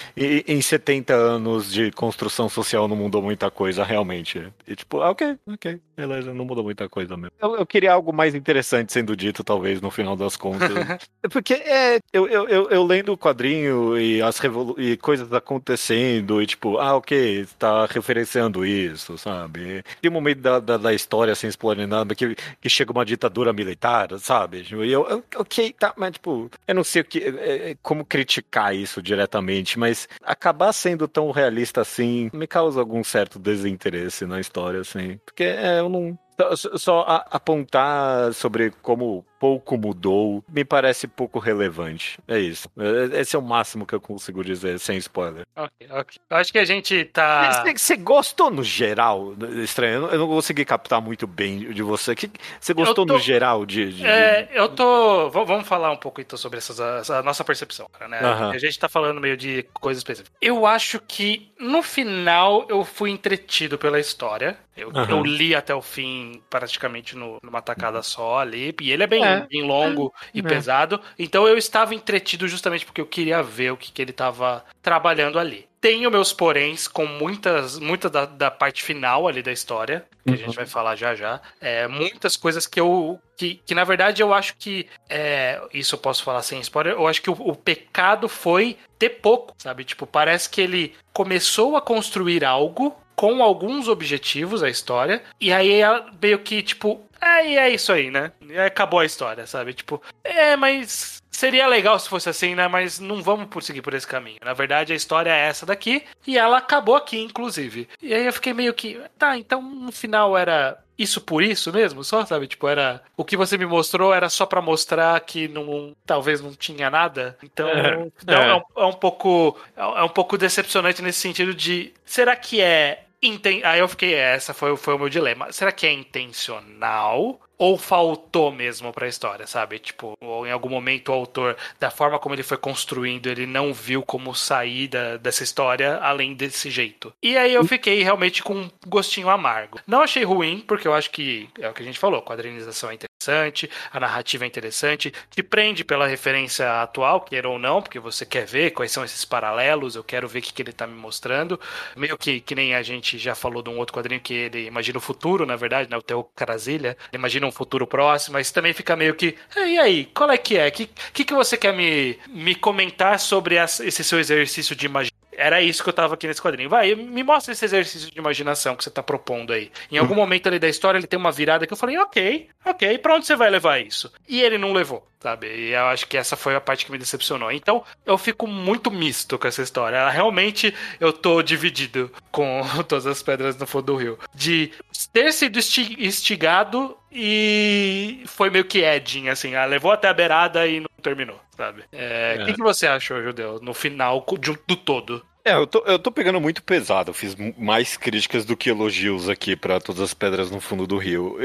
[0.48, 4.48] em 70 anos de construção social não mudou muita coisa, realmente.
[4.68, 7.32] E tipo, ah, ok, ok, beleza, não mudou muita coisa mesmo.
[7.42, 10.70] Eu, eu queria algo mais interessante sendo dito, talvez, no final das contas.
[11.32, 14.40] Porque é, eu, eu, eu, eu lendo o quadrinho e as
[14.78, 19.82] e coisas acontecendo, e tipo, ah, ok, está referenciando isso, sabe?
[20.02, 23.52] Tem um momento da, da, da história sem explorar nada que, que chega uma ditadura
[23.52, 24.66] militar, sabe?
[24.70, 28.06] E eu, eu- ok, tá, mas tipo, eu não sei o que, é, é, como
[28.06, 34.40] criticar isso diretamente, mas acabar sendo tão realista assim me causa algum certo desinteresse na
[34.40, 35.20] história, assim.
[35.26, 36.18] Porque é, eu não.
[36.58, 42.18] Só, só a- apontar sobre como pouco mudou me parece pouco relevante.
[42.28, 42.68] É isso.
[42.78, 45.46] É- Esse é o máximo que eu consigo dizer, sem spoiler.
[45.56, 46.18] Ok, ok.
[46.30, 47.64] Eu acho que a gente tá.
[47.64, 49.34] Você você gostou no geral?
[49.64, 52.16] Estranho, eu não, consegui captar muito bem de você.
[52.60, 53.94] Você gostou tô- no geral de.
[53.94, 55.30] de- É, eu tô.
[55.30, 58.20] Vamos falar um pouco então sobre essas, essa nossa percepção, cara, né?
[58.20, 58.52] Aham.
[58.52, 60.36] A gente tá falando meio de coisas específicas.
[60.42, 64.58] Eu acho que no final eu fui entretido pela história.
[64.76, 65.10] Eu, Aham.
[65.10, 68.76] eu li até o fim praticamente no- numa tacada só ali.
[68.82, 69.35] E ele é bem, É.
[69.42, 70.44] bem longo e É.
[70.44, 71.00] pesado.
[71.18, 75.40] Então eu estava entretido justamente porque eu queria ver o que, que ele estava trabalhando
[75.40, 75.68] ali.
[75.82, 80.32] Tenho meus poréns com muitas, muita da, da parte final ali da história, que a
[80.32, 80.38] Uhum.
[80.38, 81.40] gente vai falar já já.
[81.62, 83.20] É, muitas coisas que eu.
[83.38, 84.88] Que, que na verdade eu acho que.
[85.08, 86.94] é, isso eu posso falar sem spoiler.
[86.94, 89.84] Eu acho que o, o pecado foi ter pouco, sabe?
[89.84, 95.80] Tipo, parece que ele começou a construir algo com alguns objetivos a história, e aí
[96.22, 97.05] meio que, tipo,
[97.46, 98.32] e é isso aí, né?
[98.42, 99.74] E aí acabou a história, sabe?
[99.74, 102.68] Tipo, é, mas seria legal se fosse assim, né?
[102.68, 104.38] Mas não vamos por seguir por esse caminho.
[104.44, 107.88] Na verdade, a história é essa daqui, e ela acabou aqui, inclusive.
[108.02, 112.04] E aí eu fiquei meio que, tá, então no final era isso por isso mesmo,
[112.04, 112.48] só, sabe?
[112.48, 113.02] Tipo, era.
[113.18, 117.38] O que você me mostrou era só pra mostrar que não, talvez não tinha nada.
[117.44, 118.50] Então, É, não, é.
[118.50, 123.05] é um é um pouco é um pouco decepcionante nesse sentido de será que é
[123.28, 123.62] inten...
[123.64, 125.52] aí eu fiquei essa foi, foi o meu dilema.
[125.52, 129.80] Será que é intencional ou faltou mesmo pra história sabe?
[129.80, 133.74] Tipo ou em algum momento o autor da forma como ele foi construindo ele não
[133.74, 137.14] viu como sair da, dessa história além desse jeito.
[137.24, 139.80] E aí eu fiquei realmente com um gostinho amargo.
[139.88, 142.96] Não achei ruim porque eu acho que é o que a gente falou quadrinização é
[143.26, 148.26] interessante a narrativa é interessante, te prende pela referência atual, queira ou não, porque você
[148.26, 150.96] quer ver quais são esses paralelos, eu quero ver o que, que ele tá me
[150.96, 151.60] mostrando.
[151.96, 154.98] Meio que, que nem a gente já falou de um outro quadrinho que ele imagina
[154.98, 155.98] o futuro, na verdade, né?
[155.98, 160.06] O Teo Carasilha, ele imagina um futuro próximo, mas também fica meio que, e aí,
[160.14, 160.68] qual é que é?
[160.68, 164.86] O que, que, que você quer me, me comentar sobre essa- esse seu exercício de
[164.86, 165.15] imaginação?
[165.38, 166.70] Era isso que eu tava aqui nesse quadrinho.
[166.70, 169.72] Vai, me mostra esse exercício de imaginação que você tá propondo aí.
[169.92, 172.98] Em algum momento ali da história ele tem uma virada que eu falei, ok, ok,
[172.98, 174.12] pra onde você vai levar isso?
[174.28, 175.48] E ele não levou, sabe?
[175.48, 177.52] E eu acho que essa foi a parte que me decepcionou.
[177.52, 179.98] Então, eu fico muito misto com essa história.
[179.98, 184.20] Ela, realmente, eu tô dividido com todas as pedras no fundo do rio.
[184.36, 184.72] De
[185.12, 185.58] ter sido
[185.98, 189.56] instigado e foi meio que edging, assim.
[189.56, 191.84] Ela levou até a beirada e não terminou, sabe?
[191.92, 192.46] É, O É.
[192.46, 195.26] que, que você achou, Judeu, no final de- do todo?
[195.48, 197.12] É, eu tô, eu tô pegando muito pesado.
[197.12, 200.98] Eu fiz mais críticas do que elogios aqui pra todas as pedras no fundo do
[200.98, 201.38] rio.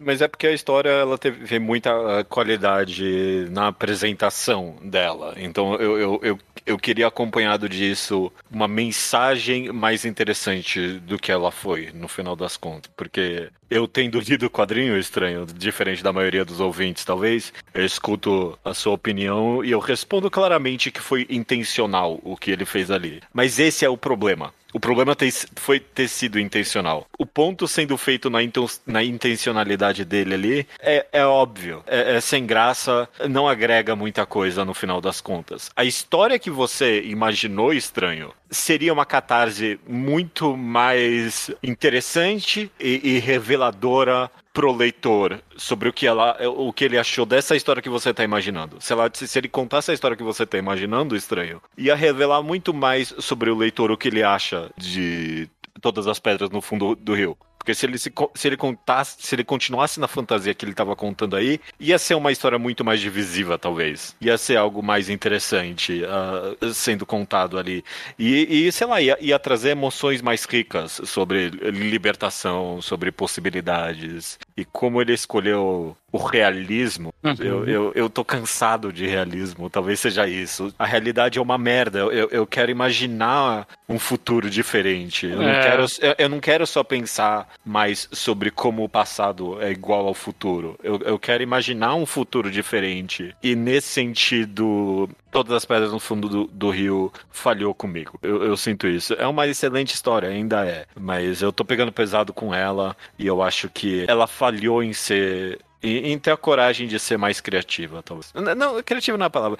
[0.00, 5.34] Mas é porque a história ela teve muita qualidade na apresentação dela.
[5.36, 11.52] Então eu, eu, eu, eu queria acompanhado disso uma mensagem mais interessante do que ela
[11.52, 12.90] foi, no final das contas.
[12.96, 18.58] Porque eu tendo lido o quadrinho estranho, diferente da maioria dos ouvintes, talvez, eu escuto
[18.64, 23.22] a sua opinião e eu respondo claramente que foi intencional o que ele fez ali.
[23.32, 24.52] Mas esse é o problema.
[24.74, 27.06] O problema ter- foi ter sido intencional.
[27.16, 28.40] O ponto sendo feito na,
[28.84, 31.84] na intencionalidade dele ali é, é óbvio.
[31.86, 35.70] É, é sem graça, não agrega muita coisa no final das contas.
[35.76, 44.28] A história que você imaginou estranho seria uma catarse muito mais interessante e, e reveladora
[44.54, 48.22] pro leitor sobre o que ela o que ele achou dessa história que você tá
[48.22, 48.76] imaginando.
[48.80, 52.72] Se, ela, se ele contasse a história que você tá imaginando, estranho, ia revelar muito
[52.72, 57.14] mais sobre o leitor o que ele acha de todas as pedras no fundo do
[57.14, 57.36] rio.
[57.64, 60.94] Porque se ele, se, se ele contasse, se ele continuasse na fantasia que ele estava
[60.94, 64.14] contando aí, ia ser uma história muito mais divisiva, talvez.
[64.20, 67.82] Ia ser algo mais interessante ah, sendo contado ali.
[68.18, 74.38] E, e, sei lá, ia, ia trazer emoções mais ricas sobre libertação, sobre possibilidades.
[74.54, 80.28] E como ele escolheu o realismo, eu, eu, eu tô cansado de realismo, talvez seja
[80.28, 80.72] isso.
[80.78, 81.98] A realidade é uma merda.
[81.98, 85.26] Eu, eu, quero imaginar um futuro diferente.
[85.26, 85.62] Eu, não É.
[85.62, 90.14] quero, eu, eu não quero só pensar mais sobre como o passado é igual ao
[90.14, 90.78] futuro.
[90.84, 93.34] Eu, eu quero imaginar um futuro diferente.
[93.42, 98.20] E nesse sentido, todas as pedras no fundo do, do rio falhou comigo.
[98.22, 99.14] Eu, eu sinto isso.
[99.14, 100.86] É uma excelente história, ainda é.
[100.94, 105.58] Mas eu tô pegando pesado com ela e eu acho que ela falhou em ser.
[105.84, 108.32] Em ter a coragem de ser mais criativa, talvez.
[108.34, 109.58] N- Não, criativa não é a palavra.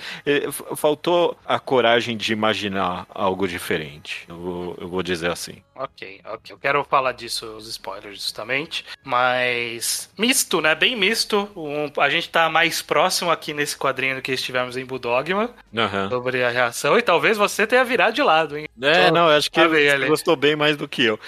[0.76, 4.24] Faltou a coragem de imaginar algo diferente.
[4.28, 5.62] Eu vou, eu vou dizer assim.
[5.74, 6.52] Ok, ok.
[6.54, 8.84] Eu quero falar disso, os spoilers, justamente.
[9.02, 10.10] Mas.
[10.18, 10.74] Misto, né?
[10.74, 11.48] Bem misto.
[11.56, 16.08] Um- a gente tá mais próximo aqui nesse quadrinho do que estivemos em Budogma Aham.
[16.08, 16.96] sobre a reação.
[16.98, 18.66] E talvez você tenha virado de lado, hein?
[18.80, 21.18] É, Tô- não, eu acho que você gostou bem mais do que eu.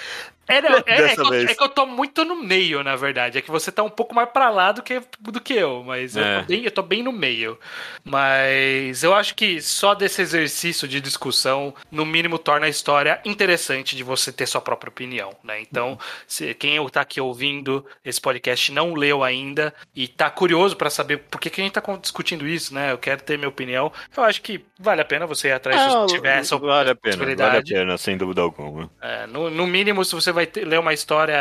[0.49, 3.39] É, não, é, é que eu, é que eu tô muito no meio, na verdade.
[3.39, 6.17] É que você tá um pouco mais pra lá do que, do que eu, mas
[6.17, 6.41] eu, É.
[6.41, 7.59] tô bem, eu tô bem no meio.
[8.05, 13.97] Mas eu acho que só desse exercício de discussão, no mínimo, torna a história interessante
[13.97, 15.61] de você ter sua própria opinião, né?
[15.61, 20.89] Então, se, quem tá aqui ouvindo esse podcast não leu ainda e tá curioso pra
[20.89, 22.93] saber por que, que a gente tá discutindo isso, né?
[22.93, 23.93] Eu quero ter minha opinião.
[24.17, 27.35] Eu acho que vale a pena você ir atrás se tiver essa vale a pena,
[27.35, 28.91] vale a pena, sem dúvida alguma.
[29.01, 31.35] É, no, no mínimo, se você vai ter- ler uma história,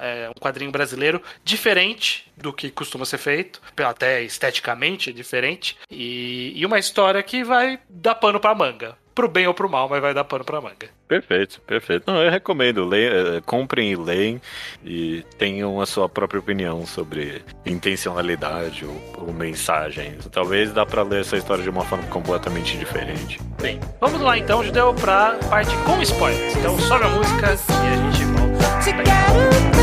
[0.00, 6.64] é, um quadrinho brasileiro diferente do que costuma ser feito, até esteticamente diferente, e, e
[6.66, 8.96] uma história que vai dar pano pra manga.
[9.18, 10.86] Pro bem ou pro mal, mas vai dar pano pra manga.
[11.08, 12.04] Perfeito, perfeito.
[12.06, 14.40] Não, eu recomendo, leia, eh, comprem e leem
[14.84, 20.24] e tenham a sua própria opinião sobre intencionalidade ou, ou mensagens.
[20.30, 23.40] Talvez dá pra ler essa história de uma forma completamente diferente.
[23.60, 26.54] Bem, vamos lá então, Judeu, pra parte com spoilers.
[26.54, 28.78] Então sobe a música e a gente volta.
[28.84, 29.77] Te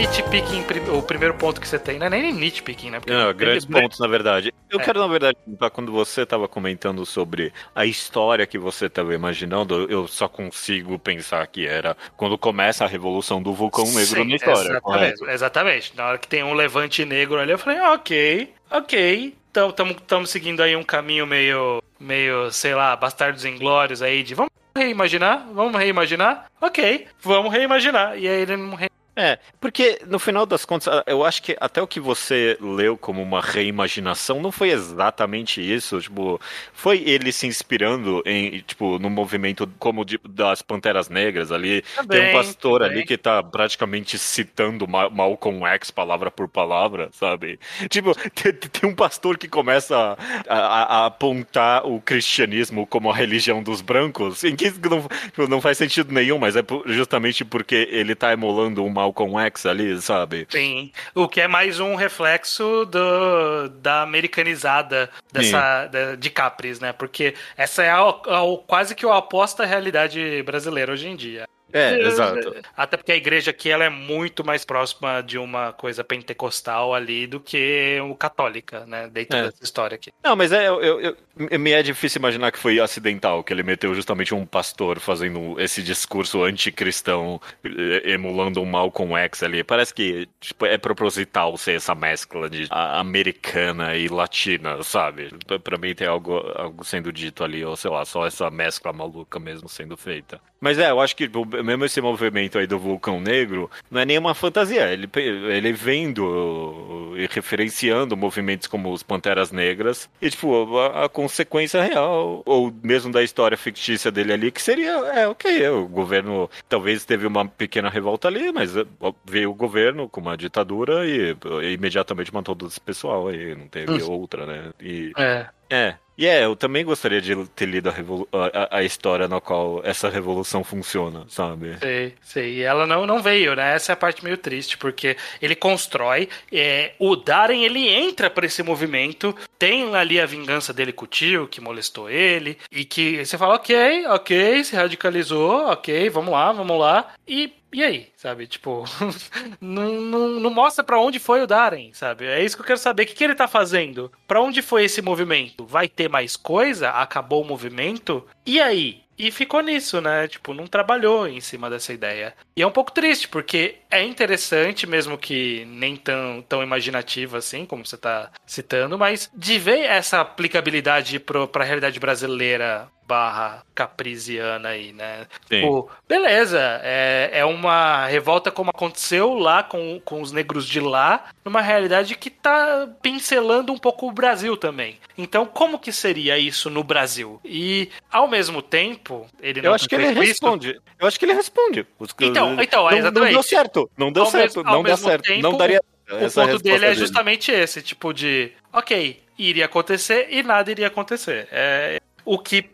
[0.00, 0.64] nitpicking,
[0.96, 3.00] o primeiro ponto que você tem, não é nem nitpicking, né?
[3.00, 4.52] Porque Não, grandes de- pontos, na verdade.
[4.70, 4.82] Eu É.
[4.82, 9.86] quero, na verdade, perguntar, quando você estava comentando sobre a história que você estava imaginando,
[9.90, 14.36] eu só consigo pensar que era quando começa a revolução do vulcão negro Sim, na
[14.36, 15.30] história, exatamente, correto?
[15.30, 15.92] exatamente.
[15.96, 19.34] Na hora que tem um levante negro ali, eu falei, ok, ok.
[19.50, 24.50] Então estamos seguindo aí um caminho meio, meio, sei lá, bastardos inglórios aí de vamos
[24.74, 28.16] reimaginar, vamos reimaginar, ok, vamos reimaginar.
[28.16, 28.74] E aí ele não
[29.16, 33.20] É, porque no final das contas, eu acho que até o que você leu como
[33.20, 36.00] uma reimaginação não foi exatamente isso.
[36.00, 36.40] Tipo,
[36.72, 41.82] foi ele se inspirando em, tipo, no movimento como de, das Panteras Negras ali.
[41.94, 42.98] Também, Tem um pastor também.
[42.98, 47.58] ali que tá praticamente citando Ma- Malcolm X palavra por palavra, sabe?
[47.90, 50.16] Tipo, tem, tem um pastor que começa
[50.48, 55.46] a, a- a apontar o cristianismo como a religião dos brancos, em que não, tipo,
[55.48, 60.00] não faz sentido nenhum, mas é justamente porque ele tá emulando o Malcolm X ali,
[60.00, 60.46] sabe?
[60.50, 60.92] Sim.
[61.14, 66.92] O que é mais um reflexo do, da americanizada dessa, da- de Capris, né?
[66.92, 71.48] Porque essa é a, a- quase que a oposta à realidade brasileira hoje em dia.
[71.72, 72.54] É, exato.
[72.76, 77.26] Até porque a igreja aqui ela é muito mais próxima de uma coisa pentecostal ali
[77.26, 79.08] do que o católica, né?
[79.12, 79.42] Dentro É.
[79.44, 80.12] dessa história aqui.
[80.22, 83.62] Não, mas é, eu, eu- eu- me é difícil imaginar que foi acidental, que ele
[83.62, 89.62] meteu justamente um pastor fazendo esse discurso anticristão, eh, emulando um Malcolm X ali.
[89.64, 95.30] Parece que tipo, é proposital ser essa mescla de a- americana e latina, sabe?
[95.62, 99.38] Pra- mim tem algo, algo sendo dito ali, ou sei lá, só essa mescla maluca
[99.38, 100.38] mesmo sendo feita.
[100.60, 101.26] Mas é, eu acho que
[101.62, 104.92] mesmo esse movimento aí do vulcão negro não é nenhuma fantasia.
[104.92, 111.82] Ele, ele vendo e referenciando movimentos como os Panteras Negras e, tipo, a, a consequência
[111.82, 117.04] real, ou mesmo da história fictícia dele ali, que seria, é, ok, o governo talvez
[117.04, 121.72] teve uma pequena revolta ali, mas ó, veio o governo com uma ditadura e, e
[121.72, 124.70] imediatamente matou todo esse pessoal aí, não teve outra, né?
[124.80, 125.46] E, É.
[125.70, 125.94] é.
[126.18, 130.10] E é, eu também gostaria de ter lido a, a- a- história na qual essa
[130.10, 131.78] revolução funciona, sabe?
[131.78, 132.54] Sei, sei.
[132.56, 133.74] E ela não, não veio, né?
[133.74, 138.44] Essa é a parte meio triste, porque ele constrói, é, o Darren, ele entra pra
[138.44, 143.24] esse movimento, tem ali a vingança dele com o tio, que molestou ele, e que
[143.24, 148.46] você fala, ok, ok, se radicalizou, ok, vamos lá, vamos lá, e, e aí, sabe?
[148.46, 148.84] Tipo,
[149.60, 152.26] não, não, não mostra pra onde foi o Darren, sabe?
[152.26, 153.04] É isso que eu quero saber.
[153.04, 154.10] O que, que ele tá fazendo?
[154.26, 155.64] Pra onde foi esse movimento?
[155.64, 156.90] Vai ter mais coisa?
[156.90, 158.26] Acabou o movimento?
[158.44, 159.02] E aí?
[159.22, 160.26] E ficou nisso, né?
[160.26, 162.34] Tipo, não trabalhou em cima dessa ideia.
[162.56, 167.66] E é um pouco triste, porque é interessante, mesmo que nem tão, tão imaginativo assim,
[167.66, 174.68] como você tá citando, mas de ver essa aplicabilidade pro, pra realidade brasileira barra caprisiana
[174.68, 175.26] aí, né?
[175.62, 181.24] Pô, beleza, é, é uma revolta como aconteceu lá com, com os negros de lá,
[181.44, 184.96] numa realidade que tá pincelando um pouco o Brasil também.
[185.18, 187.40] Então, como que seria isso no Brasil?
[187.44, 190.20] E, ao mesmo tempo, ele não Eu acho que ele isso.
[190.20, 190.80] responde.
[190.96, 191.84] Eu acho que ele responde.
[191.98, 193.32] Os- Então, então, é não, não exatamente.
[193.32, 193.90] deu certo.
[193.98, 194.62] Não deu Ao certo.
[194.62, 195.24] não mesmo certo.
[195.24, 195.82] tempo, não daria.
[196.08, 200.88] O essa ponto dele é justamente esse, tipo de, ok, iria acontecer e nada iria
[200.88, 201.48] acontecer.
[201.52, 202.00] É
[202.30, 202.64] o que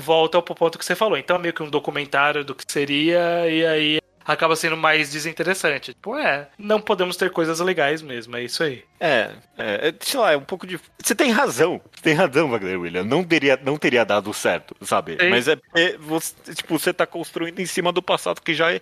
[0.00, 1.16] volta ao ponto que você falou.
[1.16, 5.94] Então é meio que um documentário do que seria e aí acaba sendo mais desinteressante.
[5.94, 8.84] Tipo, é, não podemos ter coisas legais mesmo, é isso aí.
[9.00, 10.78] É, é, é, sei lá, é um pouco de.
[11.02, 13.02] Você tem razão, você tem razão, Wagner William.
[13.02, 15.16] Não teria, não teria dado certo, sabe?
[15.18, 15.30] Sim.
[15.30, 18.80] Mas é porque você, tipo, você tá construindo em cima do passado que já é.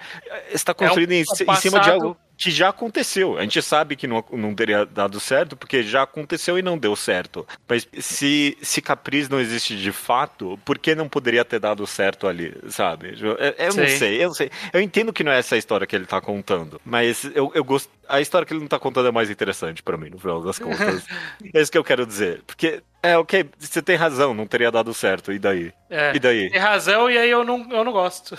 [0.52, 3.38] Está construindo em, um em cima de algo que já aconteceu.
[3.38, 6.94] A gente sabe que não, não teria dado certo, porque já aconteceu e não deu
[6.94, 7.46] certo.
[7.68, 12.26] Mas se, se Capriz não existe de fato, por que não poderia ter dado certo
[12.26, 13.16] ali, sabe?
[13.20, 14.50] Eu, eu não sei, eu não sei.
[14.72, 17.64] Eu entendo que não é essa a história que ele tá contando, mas eu, eu
[17.64, 17.90] gosto.
[18.08, 20.58] A história que ele não tá contando é mais interessante pra mim, no final das
[20.58, 21.04] contas.
[21.52, 22.42] é isso que eu quero dizer.
[22.46, 25.72] Porque, é, ok, você tem razão, não teria dado certo, e daí?
[25.88, 26.12] É.
[26.14, 26.50] E daí?
[26.50, 28.36] Tem razão, e aí eu não, eu não gosto.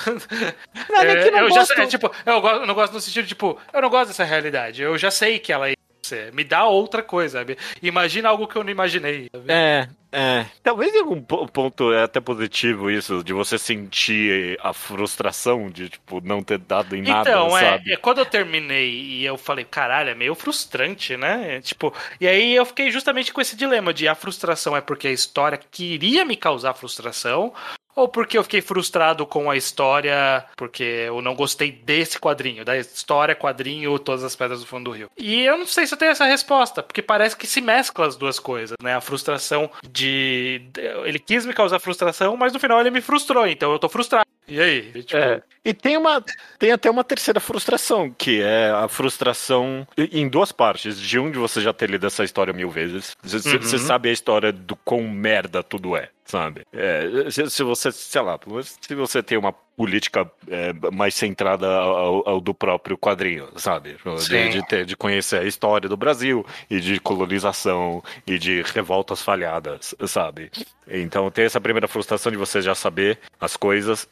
[0.89, 1.55] Não, não é que não eu gosto.
[1.55, 4.81] já sei, é, tipo, eu não gosto no sentido, tipo, eu não gosto dessa realidade.
[4.81, 5.69] Eu já sei que ela
[6.15, 6.33] ia ser.
[6.33, 7.57] Me dá outra coisa, sabe?
[7.81, 9.29] Imagina algo que eu não imaginei.
[9.33, 9.45] sabe?
[9.51, 10.45] É, é.
[10.63, 15.89] Talvez em algum po- ponto é até positivo isso, de você sentir a frustração de,
[15.89, 19.65] tipo, não ter dado em nada, Então, é, é, quando eu terminei e eu falei,
[19.65, 21.57] caralho, é meio frustrante, né?
[21.57, 25.07] É, tipo, e aí eu fiquei justamente com esse dilema de a frustração é porque
[25.07, 27.53] a história queria me causar frustração
[27.97, 32.77] ou porque eu fiquei frustrado com a história, porque eu não gostei desse quadrinho, da
[32.77, 35.09] história, quadrinho, todas as pedras do fundo do rio.
[35.17, 38.15] E eu não sei se eu tenho essa resposta, porque parece que se mescla as
[38.15, 38.95] duas coisas, né?
[38.95, 40.61] A frustração de.
[41.05, 44.27] Ele quis me causar frustração, mas no final ele me frustrou, então eu tô frustrado.
[44.47, 44.91] E aí?
[44.95, 45.41] E, tipo, É.
[45.65, 46.23] E tem uma
[46.57, 50.97] tem até uma terceira frustração, que é a frustração em duas partes.
[50.99, 53.15] De um de você já ter lido essa história mil vezes.
[53.21, 53.61] Você Uhum.
[53.61, 56.09] você sabe a história do quão merda tudo é.
[56.27, 56.65] Sabe?
[56.73, 62.27] É, se, se você, sei lá, se você tem uma política é, mais centrada ao,
[62.27, 63.95] ao, do próprio quadrinho, sabe?
[64.27, 69.21] De, de, ter, de conhecer a história do Brasil e de colonização e de revoltas
[69.21, 70.51] falhadas, sabe?
[70.87, 74.07] Então tem essa primeira frustração de você já saber as coisas,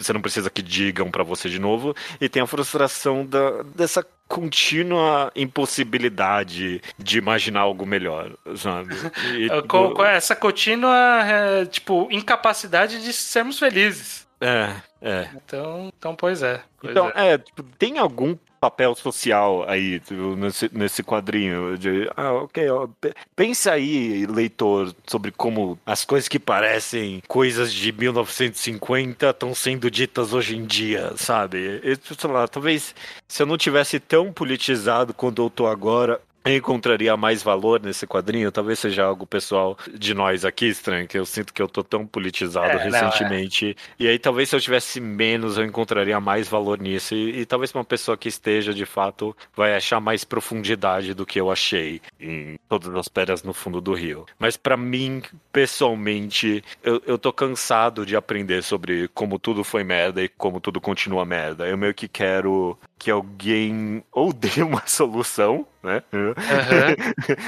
[0.00, 4.04] você não precisa que digam para você de novo, e tem a frustração da, dessa
[4.28, 8.94] contínua impossibilidade de imaginar algo melhor, sabe?
[9.34, 14.28] E, com, com, essa contínua, é, tipo, incapacidade de sermos felizes.
[14.40, 15.28] É, é.
[15.34, 16.62] Então, então pois é.
[16.80, 20.00] Pois então, é, é tipo, tem algum papel social aí
[20.36, 22.88] nesse, nesse quadrinho de ah, ok, ó,
[23.34, 30.32] pensa aí, leitor, sobre como as coisas que parecem coisas de 1950 estão sendo ditas
[30.32, 31.80] hoje em dia, sabe?
[31.82, 32.94] Eu, sei lá, talvez
[33.26, 38.52] se eu não tivesse tão politizado quanto eu tô agora, encontraria mais valor nesse quadrinho,
[38.52, 42.06] talvez seja algo pessoal de nós aqui, estranho, que eu sinto que eu tô tão
[42.06, 43.64] politizado é, recentemente.
[43.64, 43.74] Não, é.
[43.98, 47.14] E aí talvez se eu tivesse menos, eu encontraria mais valor nisso.
[47.14, 51.40] E, e, talvez uma pessoa que esteja, de fato, vai achar mais profundidade do que
[51.40, 54.26] eu achei em todas as pedras no fundo do rio.
[54.38, 55.22] Mas para mim,
[55.52, 60.80] pessoalmente, eu, eu tô cansado de aprender sobre como tudo foi merda e como tudo
[60.80, 61.66] continua merda.
[61.66, 66.02] Eu meio que quero que alguém ou dê uma solução, né?
[66.12, 66.34] Uhum.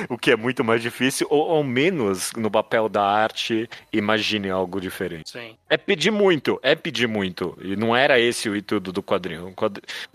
[0.15, 4.81] o que é muito mais difícil, ou ao menos no papel da arte, imagine algo
[4.81, 5.31] diferente.
[5.31, 5.57] Sim.
[5.69, 7.57] É pedir muito, é pedir muito.
[7.61, 9.55] E não era esse o intuito do quadrinho.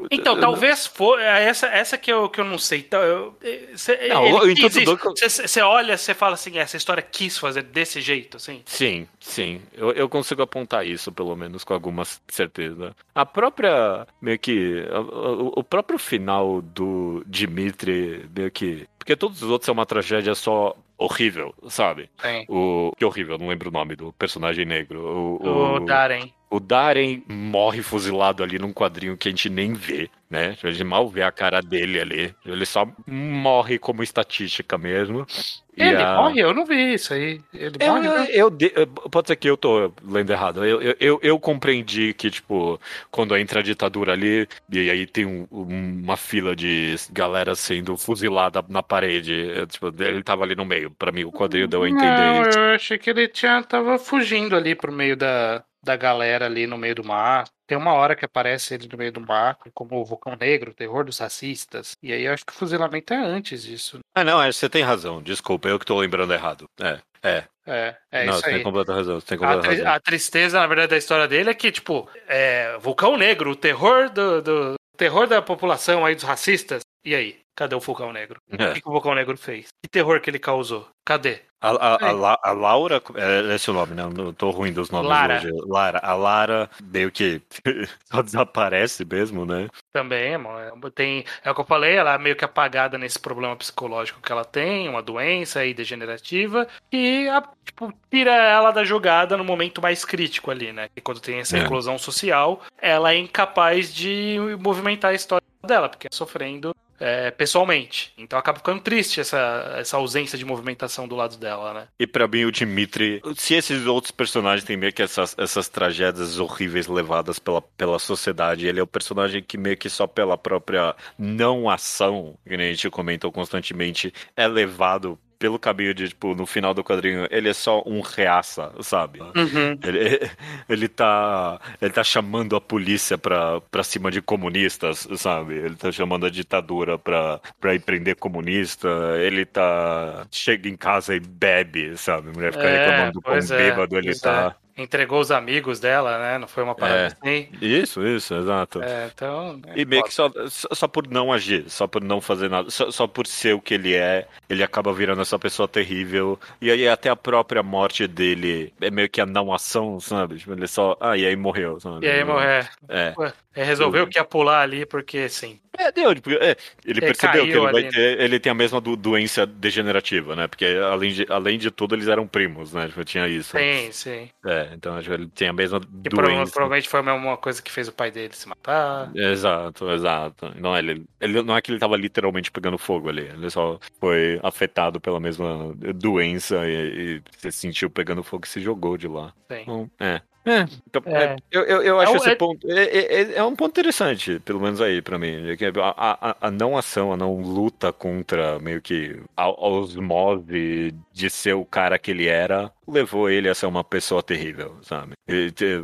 [0.10, 2.80] Então, talvez for é essa, essa que eu, que eu não sei.
[2.80, 3.38] Então, eu,
[3.76, 4.98] cê, não, o intuito do...
[4.98, 8.62] Você olha, você fala assim, essa história quis fazer desse jeito, assim?
[8.66, 9.62] Sim, sim.
[9.74, 12.96] Eu, eu consigo apontar isso, pelo menos, com alguma certeza.
[13.14, 14.86] A própria, meio que
[15.26, 18.88] o, próprio final do Dimitri, meio que.
[18.98, 22.10] Porque todos os outros é uma tragédia só horrível, sabe?
[22.22, 22.46] Sim.
[22.48, 25.00] O que horrível, não lembro o nome do personagem negro.
[25.02, 26.32] O, o, o Darren.
[26.56, 30.56] O Darren morre fuzilado ali num quadrinho que a gente nem vê, né?
[30.64, 32.34] A gente mal vê a cara dele ali.
[32.46, 35.28] Ele só morre como estatística mesmo.
[35.76, 36.16] Ele a...
[36.16, 36.40] morre?
[36.40, 37.42] Eu não vi isso aí.
[37.54, 38.28] Ele eu, morre, né?
[38.30, 40.64] eu, eu, pode ser que eu tô lendo errado.
[40.64, 42.80] Eu, eu, eu, eu, compreendi que, tipo,
[43.12, 48.64] quando entra a ditadura ali, e aí tem um, uma fila de galera sendo fuzilada
[48.70, 49.52] na parede.
[49.52, 50.90] É, tipo, ele tava ali no meio.
[50.92, 52.44] Pra mim, o quadrinho deu a entender não.
[52.44, 56.78] Eu achei que ele tinha, tava fugindo ali pro meio da, da galera ali no
[56.78, 57.48] meio do mar.
[57.68, 60.74] Tem uma hora que aparece ele no meio do mar, como o Vulcão Negro, o
[60.74, 61.96] terror dos racistas.
[62.02, 64.00] E aí eu acho que o fuzilamento é antes disso.
[64.14, 65.22] Ah, não, é, você tem razão.
[65.22, 66.66] Desculpa, eu que tô lembrando errado.
[66.82, 67.44] É, é.
[67.68, 68.56] É, é não, isso aí.
[68.56, 69.94] Tem completa razão, tem completa a, tri razão.
[69.94, 74.10] a tristeza, na verdade, da história dele é que, tipo, é, Vulcão Negro, o terror
[74.10, 76.82] do, do terror da população aí dos racistas.
[77.04, 77.40] E aí?
[77.56, 78.40] Cadê o Vulcão Negro?
[78.50, 78.70] É.
[78.70, 79.68] O que, que o Vulcão Negro fez?
[79.82, 80.90] Que terror que ele causou?
[81.06, 81.42] Cadê?
[81.66, 84.04] A, a, a, a, Laura, é esse é o nome, né?
[84.04, 85.38] Eu tô ruim dos nomes Lara.
[85.38, 85.52] hoje.
[85.66, 86.00] Lara.
[86.04, 87.42] A Lara meio que
[88.06, 89.68] só desaparece mesmo, né?
[89.92, 90.92] Também, mano.
[90.92, 94.32] Tem, é o que eu falei, ela é meio que apagada nesse problema psicológico que
[94.32, 97.28] ela tem, uma doença aí degenerativa, e
[97.64, 100.90] tipo, tira ela da jogada no momento mais crítico ali, né?
[100.96, 101.62] E quando tem essa é.
[101.62, 108.14] inclusão social, ela é incapaz de movimentar a história dela, porque é sofrendo é, pessoalmente.
[108.18, 111.88] Então acaba ficando triste essa, essa ausência de movimentação do lado dela, né?
[112.00, 116.40] E para mim o Dimitri, se esses outros personagens têm meio que essas, essas tragédias
[116.40, 120.96] horríveis levadas pela, pela sociedade, ele é o personagem que meio que só pela própria
[121.18, 126.74] não ação, que a gente comentou constantemente, é levado pelo caminho de, tipo, no final
[126.74, 129.22] do quadrinho, ele é só um reaça, sabe?
[129.22, 129.78] Uhum.
[129.84, 130.30] Ele,
[130.70, 131.60] ele tá.
[131.82, 135.56] Ele tá chamando a polícia pra, pra cima de comunistas, sabe?
[135.56, 138.88] Ele tá chamando a ditadura pra, pra empreender comunista.
[139.20, 140.26] Ele tá.
[140.32, 142.30] Chega em casa e bebe, sabe?
[142.30, 144.56] A mulher fica é, reclamando do quão é, bêbado ele tá.
[144.62, 146.38] É entregou os amigos dela, né?
[146.38, 147.06] Não foi uma parada é.
[147.08, 147.50] assim.
[147.62, 148.82] Isso, isso, exato.
[148.82, 149.60] É, então.
[149.68, 152.92] É e meio que só, só por não agir, só por não fazer nada, só,
[152.92, 156.40] só por ser o que ele é, ele acaba virando essa pessoa terrível.
[156.60, 160.38] E aí até a própria morte dele é meio que a não ação, sabe?
[160.38, 160.98] Tipo, ele só.
[161.00, 162.06] Ah, e aí morreu, sabe?
[162.06, 162.66] E aí morreu.
[162.90, 163.14] É.
[163.18, 165.60] Ué, resolveu que ia pular ali porque sim.
[165.78, 166.56] É, deu, é,
[166.86, 170.48] ele percebeu que ele, vai ali, ter, ele tem a mesma do, doença degenerativa, né?
[170.48, 172.88] Porque além de, além de tudo, eles eram primos, né?
[172.88, 173.58] Tipo, tinha isso.
[173.58, 174.30] Sim, sim.
[174.46, 176.52] É, então ele tem a mesma e doença.
[176.52, 179.12] provavelmente foi a mesma coisa que fez o pai dele se matar.
[179.16, 180.52] Exato, exato.
[180.60, 184.40] Não, ele, ele, não é que ele tava literalmente pegando fogo ali, ele só foi
[184.44, 189.34] afetado pela mesma doença e, e se sentiu pegando fogo e se jogou de lá.
[189.50, 189.62] Sim.
[189.62, 190.22] Então, é.
[190.46, 191.24] É, então, é.
[191.24, 191.36] é.
[191.52, 192.36] eu, eu, eu acho é, esse é...
[192.36, 192.70] ponto.
[192.70, 195.38] É, é, é, um ponto interessante, pelo menos aí, para mim.
[195.82, 201.30] A, a, a, não ação, a não luta contra meio que a, a osmose de
[201.30, 205.14] ser o cara que ele era, levou ele a ser uma pessoa terrível, sabe?
[205.28, 205.82] Ele teve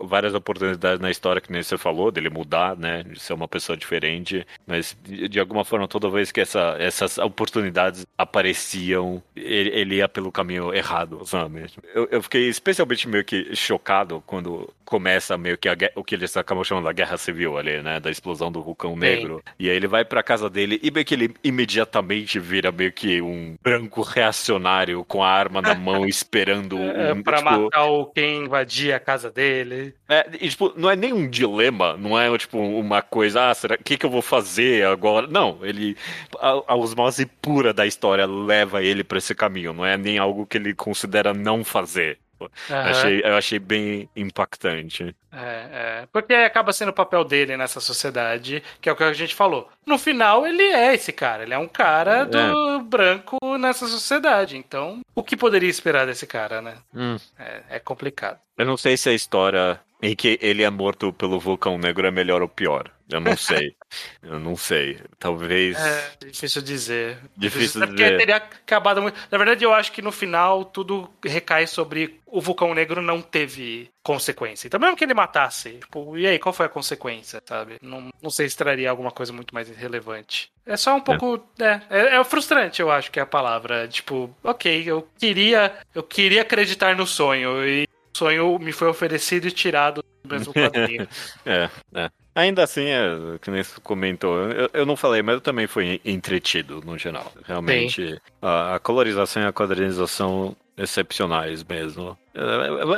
[0.00, 3.02] várias oportunidades na história que nem você falou, dele mudar, né?
[3.02, 8.06] De ser uma pessoa diferente, mas de, alguma forma, toda vez que essa, essas oportunidades
[8.16, 11.66] apareciam, ele, ele, ia pelo caminho errado, sabe?
[11.94, 16.36] Eu, eu, fiquei especialmente meio que chocado quando começa meio que a, o que eles
[16.36, 18.00] acabam chamando da guerra civil ali, né?
[18.00, 19.36] Da explosão do vulcão negro.
[19.36, 19.52] Sim.
[19.58, 23.20] E aí ele vai pra casa dele e meio que ele imediatamente vira meio que
[23.20, 27.50] um branco reacionário com a arma na mão esperando é, um, pra tipo...
[27.50, 29.94] matar o quem invadir a casa dele.
[30.08, 33.76] É, e, tipo, não é nem um dilema, não é tipo uma coisa, ah, será
[33.76, 35.26] que que eu vou fazer agora?
[35.26, 35.96] Não, ele
[36.38, 40.46] a, a osmose pura da história leva ele para esse caminho, não é nem algo
[40.46, 42.18] que ele considera não fazer.
[42.40, 42.48] Uhum.
[42.68, 45.14] Achei, eu achei bem impactante.
[45.32, 49.12] É, é, porque acaba sendo o papel dele nessa sociedade, que é o que a
[49.12, 49.68] gente falou.
[49.86, 51.42] No final, ele é esse cara.
[51.42, 52.82] Ele é um cara do é.
[52.82, 54.56] branco nessa sociedade.
[54.56, 56.76] Então, o que poderia esperar desse cara, né?
[56.94, 57.16] Hum.
[57.38, 58.38] É, é complicado.
[58.58, 62.10] Eu não sei se a história em que ele é morto pelo vulcão negro é
[62.10, 62.90] melhor ou pior.
[63.12, 63.76] Eu não sei.
[64.22, 64.98] Eu não sei.
[65.18, 65.76] Talvez.
[65.76, 67.18] É difícil dizer.
[67.36, 67.86] Difícil dizer.
[67.86, 69.18] Porque teria acabado muito.
[69.30, 73.90] Na verdade, eu acho que no final tudo recai sobre o vulcão negro não teve
[74.02, 74.66] consequência.
[74.66, 77.76] Então, mesmo que ele matasse, tipo, e aí, qual foi a consequência, sabe?
[77.82, 80.50] Não, não sei se traria alguma coisa muito mais relevante.
[80.64, 81.46] É só um pouco.
[81.58, 81.80] É.
[81.90, 83.86] É, é, frustrante, eu acho que é a palavra.
[83.86, 85.74] Tipo, ok, eu queria.
[85.94, 87.66] Eu queria acreditar no sonho.
[87.66, 87.86] E
[88.16, 91.06] sonho me foi oferecido e tirado do mesmo quadrinho.
[91.44, 92.10] é, é.
[92.34, 96.00] Ainda assim, é, que nem você comentou, eu, eu, não falei, mas eu também fui
[96.02, 97.30] entretido no geral.
[97.44, 102.16] Realmente, a, a, colorização e a quadrinização excepcionais mesmo.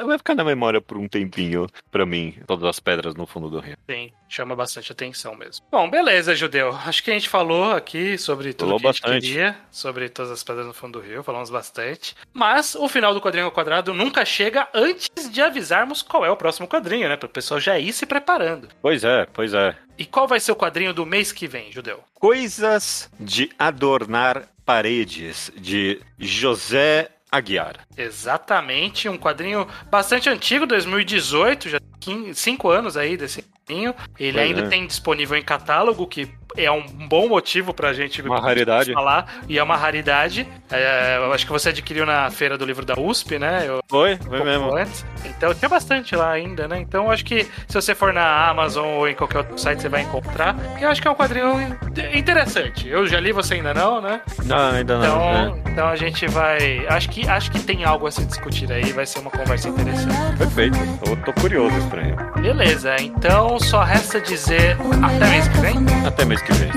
[0.07, 3.59] Vai ficar na memória por um tempinho para mim, todas as pedras no fundo do
[3.59, 3.77] rio.
[3.91, 5.65] Sim, chama bastante atenção mesmo.
[5.71, 6.71] Bom, beleza, Judeu.
[6.87, 9.11] Acho que a gente falou aqui sobre tudo falou que bastante.
[9.11, 12.15] a gente queria, sobre todas as pedras no fundo do rio, falamos bastante.
[12.33, 16.37] Mas o final do quadrinho ao quadrado nunca chega antes de avisarmos qual é o
[16.37, 17.17] próximo quadrinho, né?
[17.17, 18.69] Para o pessoal já ir se preparando.
[18.81, 19.77] Pois é, pois é.
[19.99, 22.01] E qual vai ser o quadrinho do mês que vem, Judeu?
[22.15, 27.87] Coisas de adornar paredes, de José Aguiar.
[27.97, 33.95] Exatamente, um quadrinho bastante antigo, 2018, já tem 5 anos aí desse quadrinho.
[34.19, 34.69] Ele pois ainda é.
[34.69, 38.93] tem disponível em catálogo, que é um bom motivo pra gente uma raridade.
[38.93, 39.27] falar.
[39.49, 40.47] E é uma raridade.
[40.71, 43.65] É, eu acho que você adquiriu na feira do livro da USP, né?
[43.67, 44.77] Eu, foi, foi um mesmo.
[44.77, 45.05] Antes.
[45.25, 46.81] Então tinha bastante lá ainda, né?
[46.81, 49.89] Então eu acho que se você for na Amazon ou em qualquer outro site, você
[49.89, 50.57] vai encontrar.
[50.81, 51.77] Eu acho que é um quadrinho
[52.15, 52.89] interessante.
[52.89, 54.21] Eu já li, você ainda não, né?
[54.45, 55.05] Não, ainda não.
[55.05, 55.71] Então, é.
[55.71, 56.87] então a gente vai.
[56.89, 60.37] Acho que, acho que tem algo a se discutir aí, vai ser uma conversa interessante.
[60.39, 60.79] Perfeito.
[61.07, 62.17] Eu tô curioso estranho.
[62.41, 66.07] Beleza, então só resta dizer até mês que vem.
[66.07, 66.73] Até mês stupid.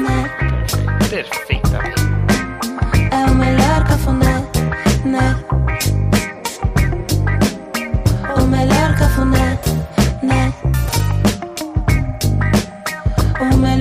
[1.09, 1.74] Det är fint.
[3.13, 4.41] Ömeler kafana,
[5.05, 5.34] ne.
[8.38, 9.57] Ömeler kafana,
[10.22, 10.51] ne.
[13.41, 13.76] Ömeler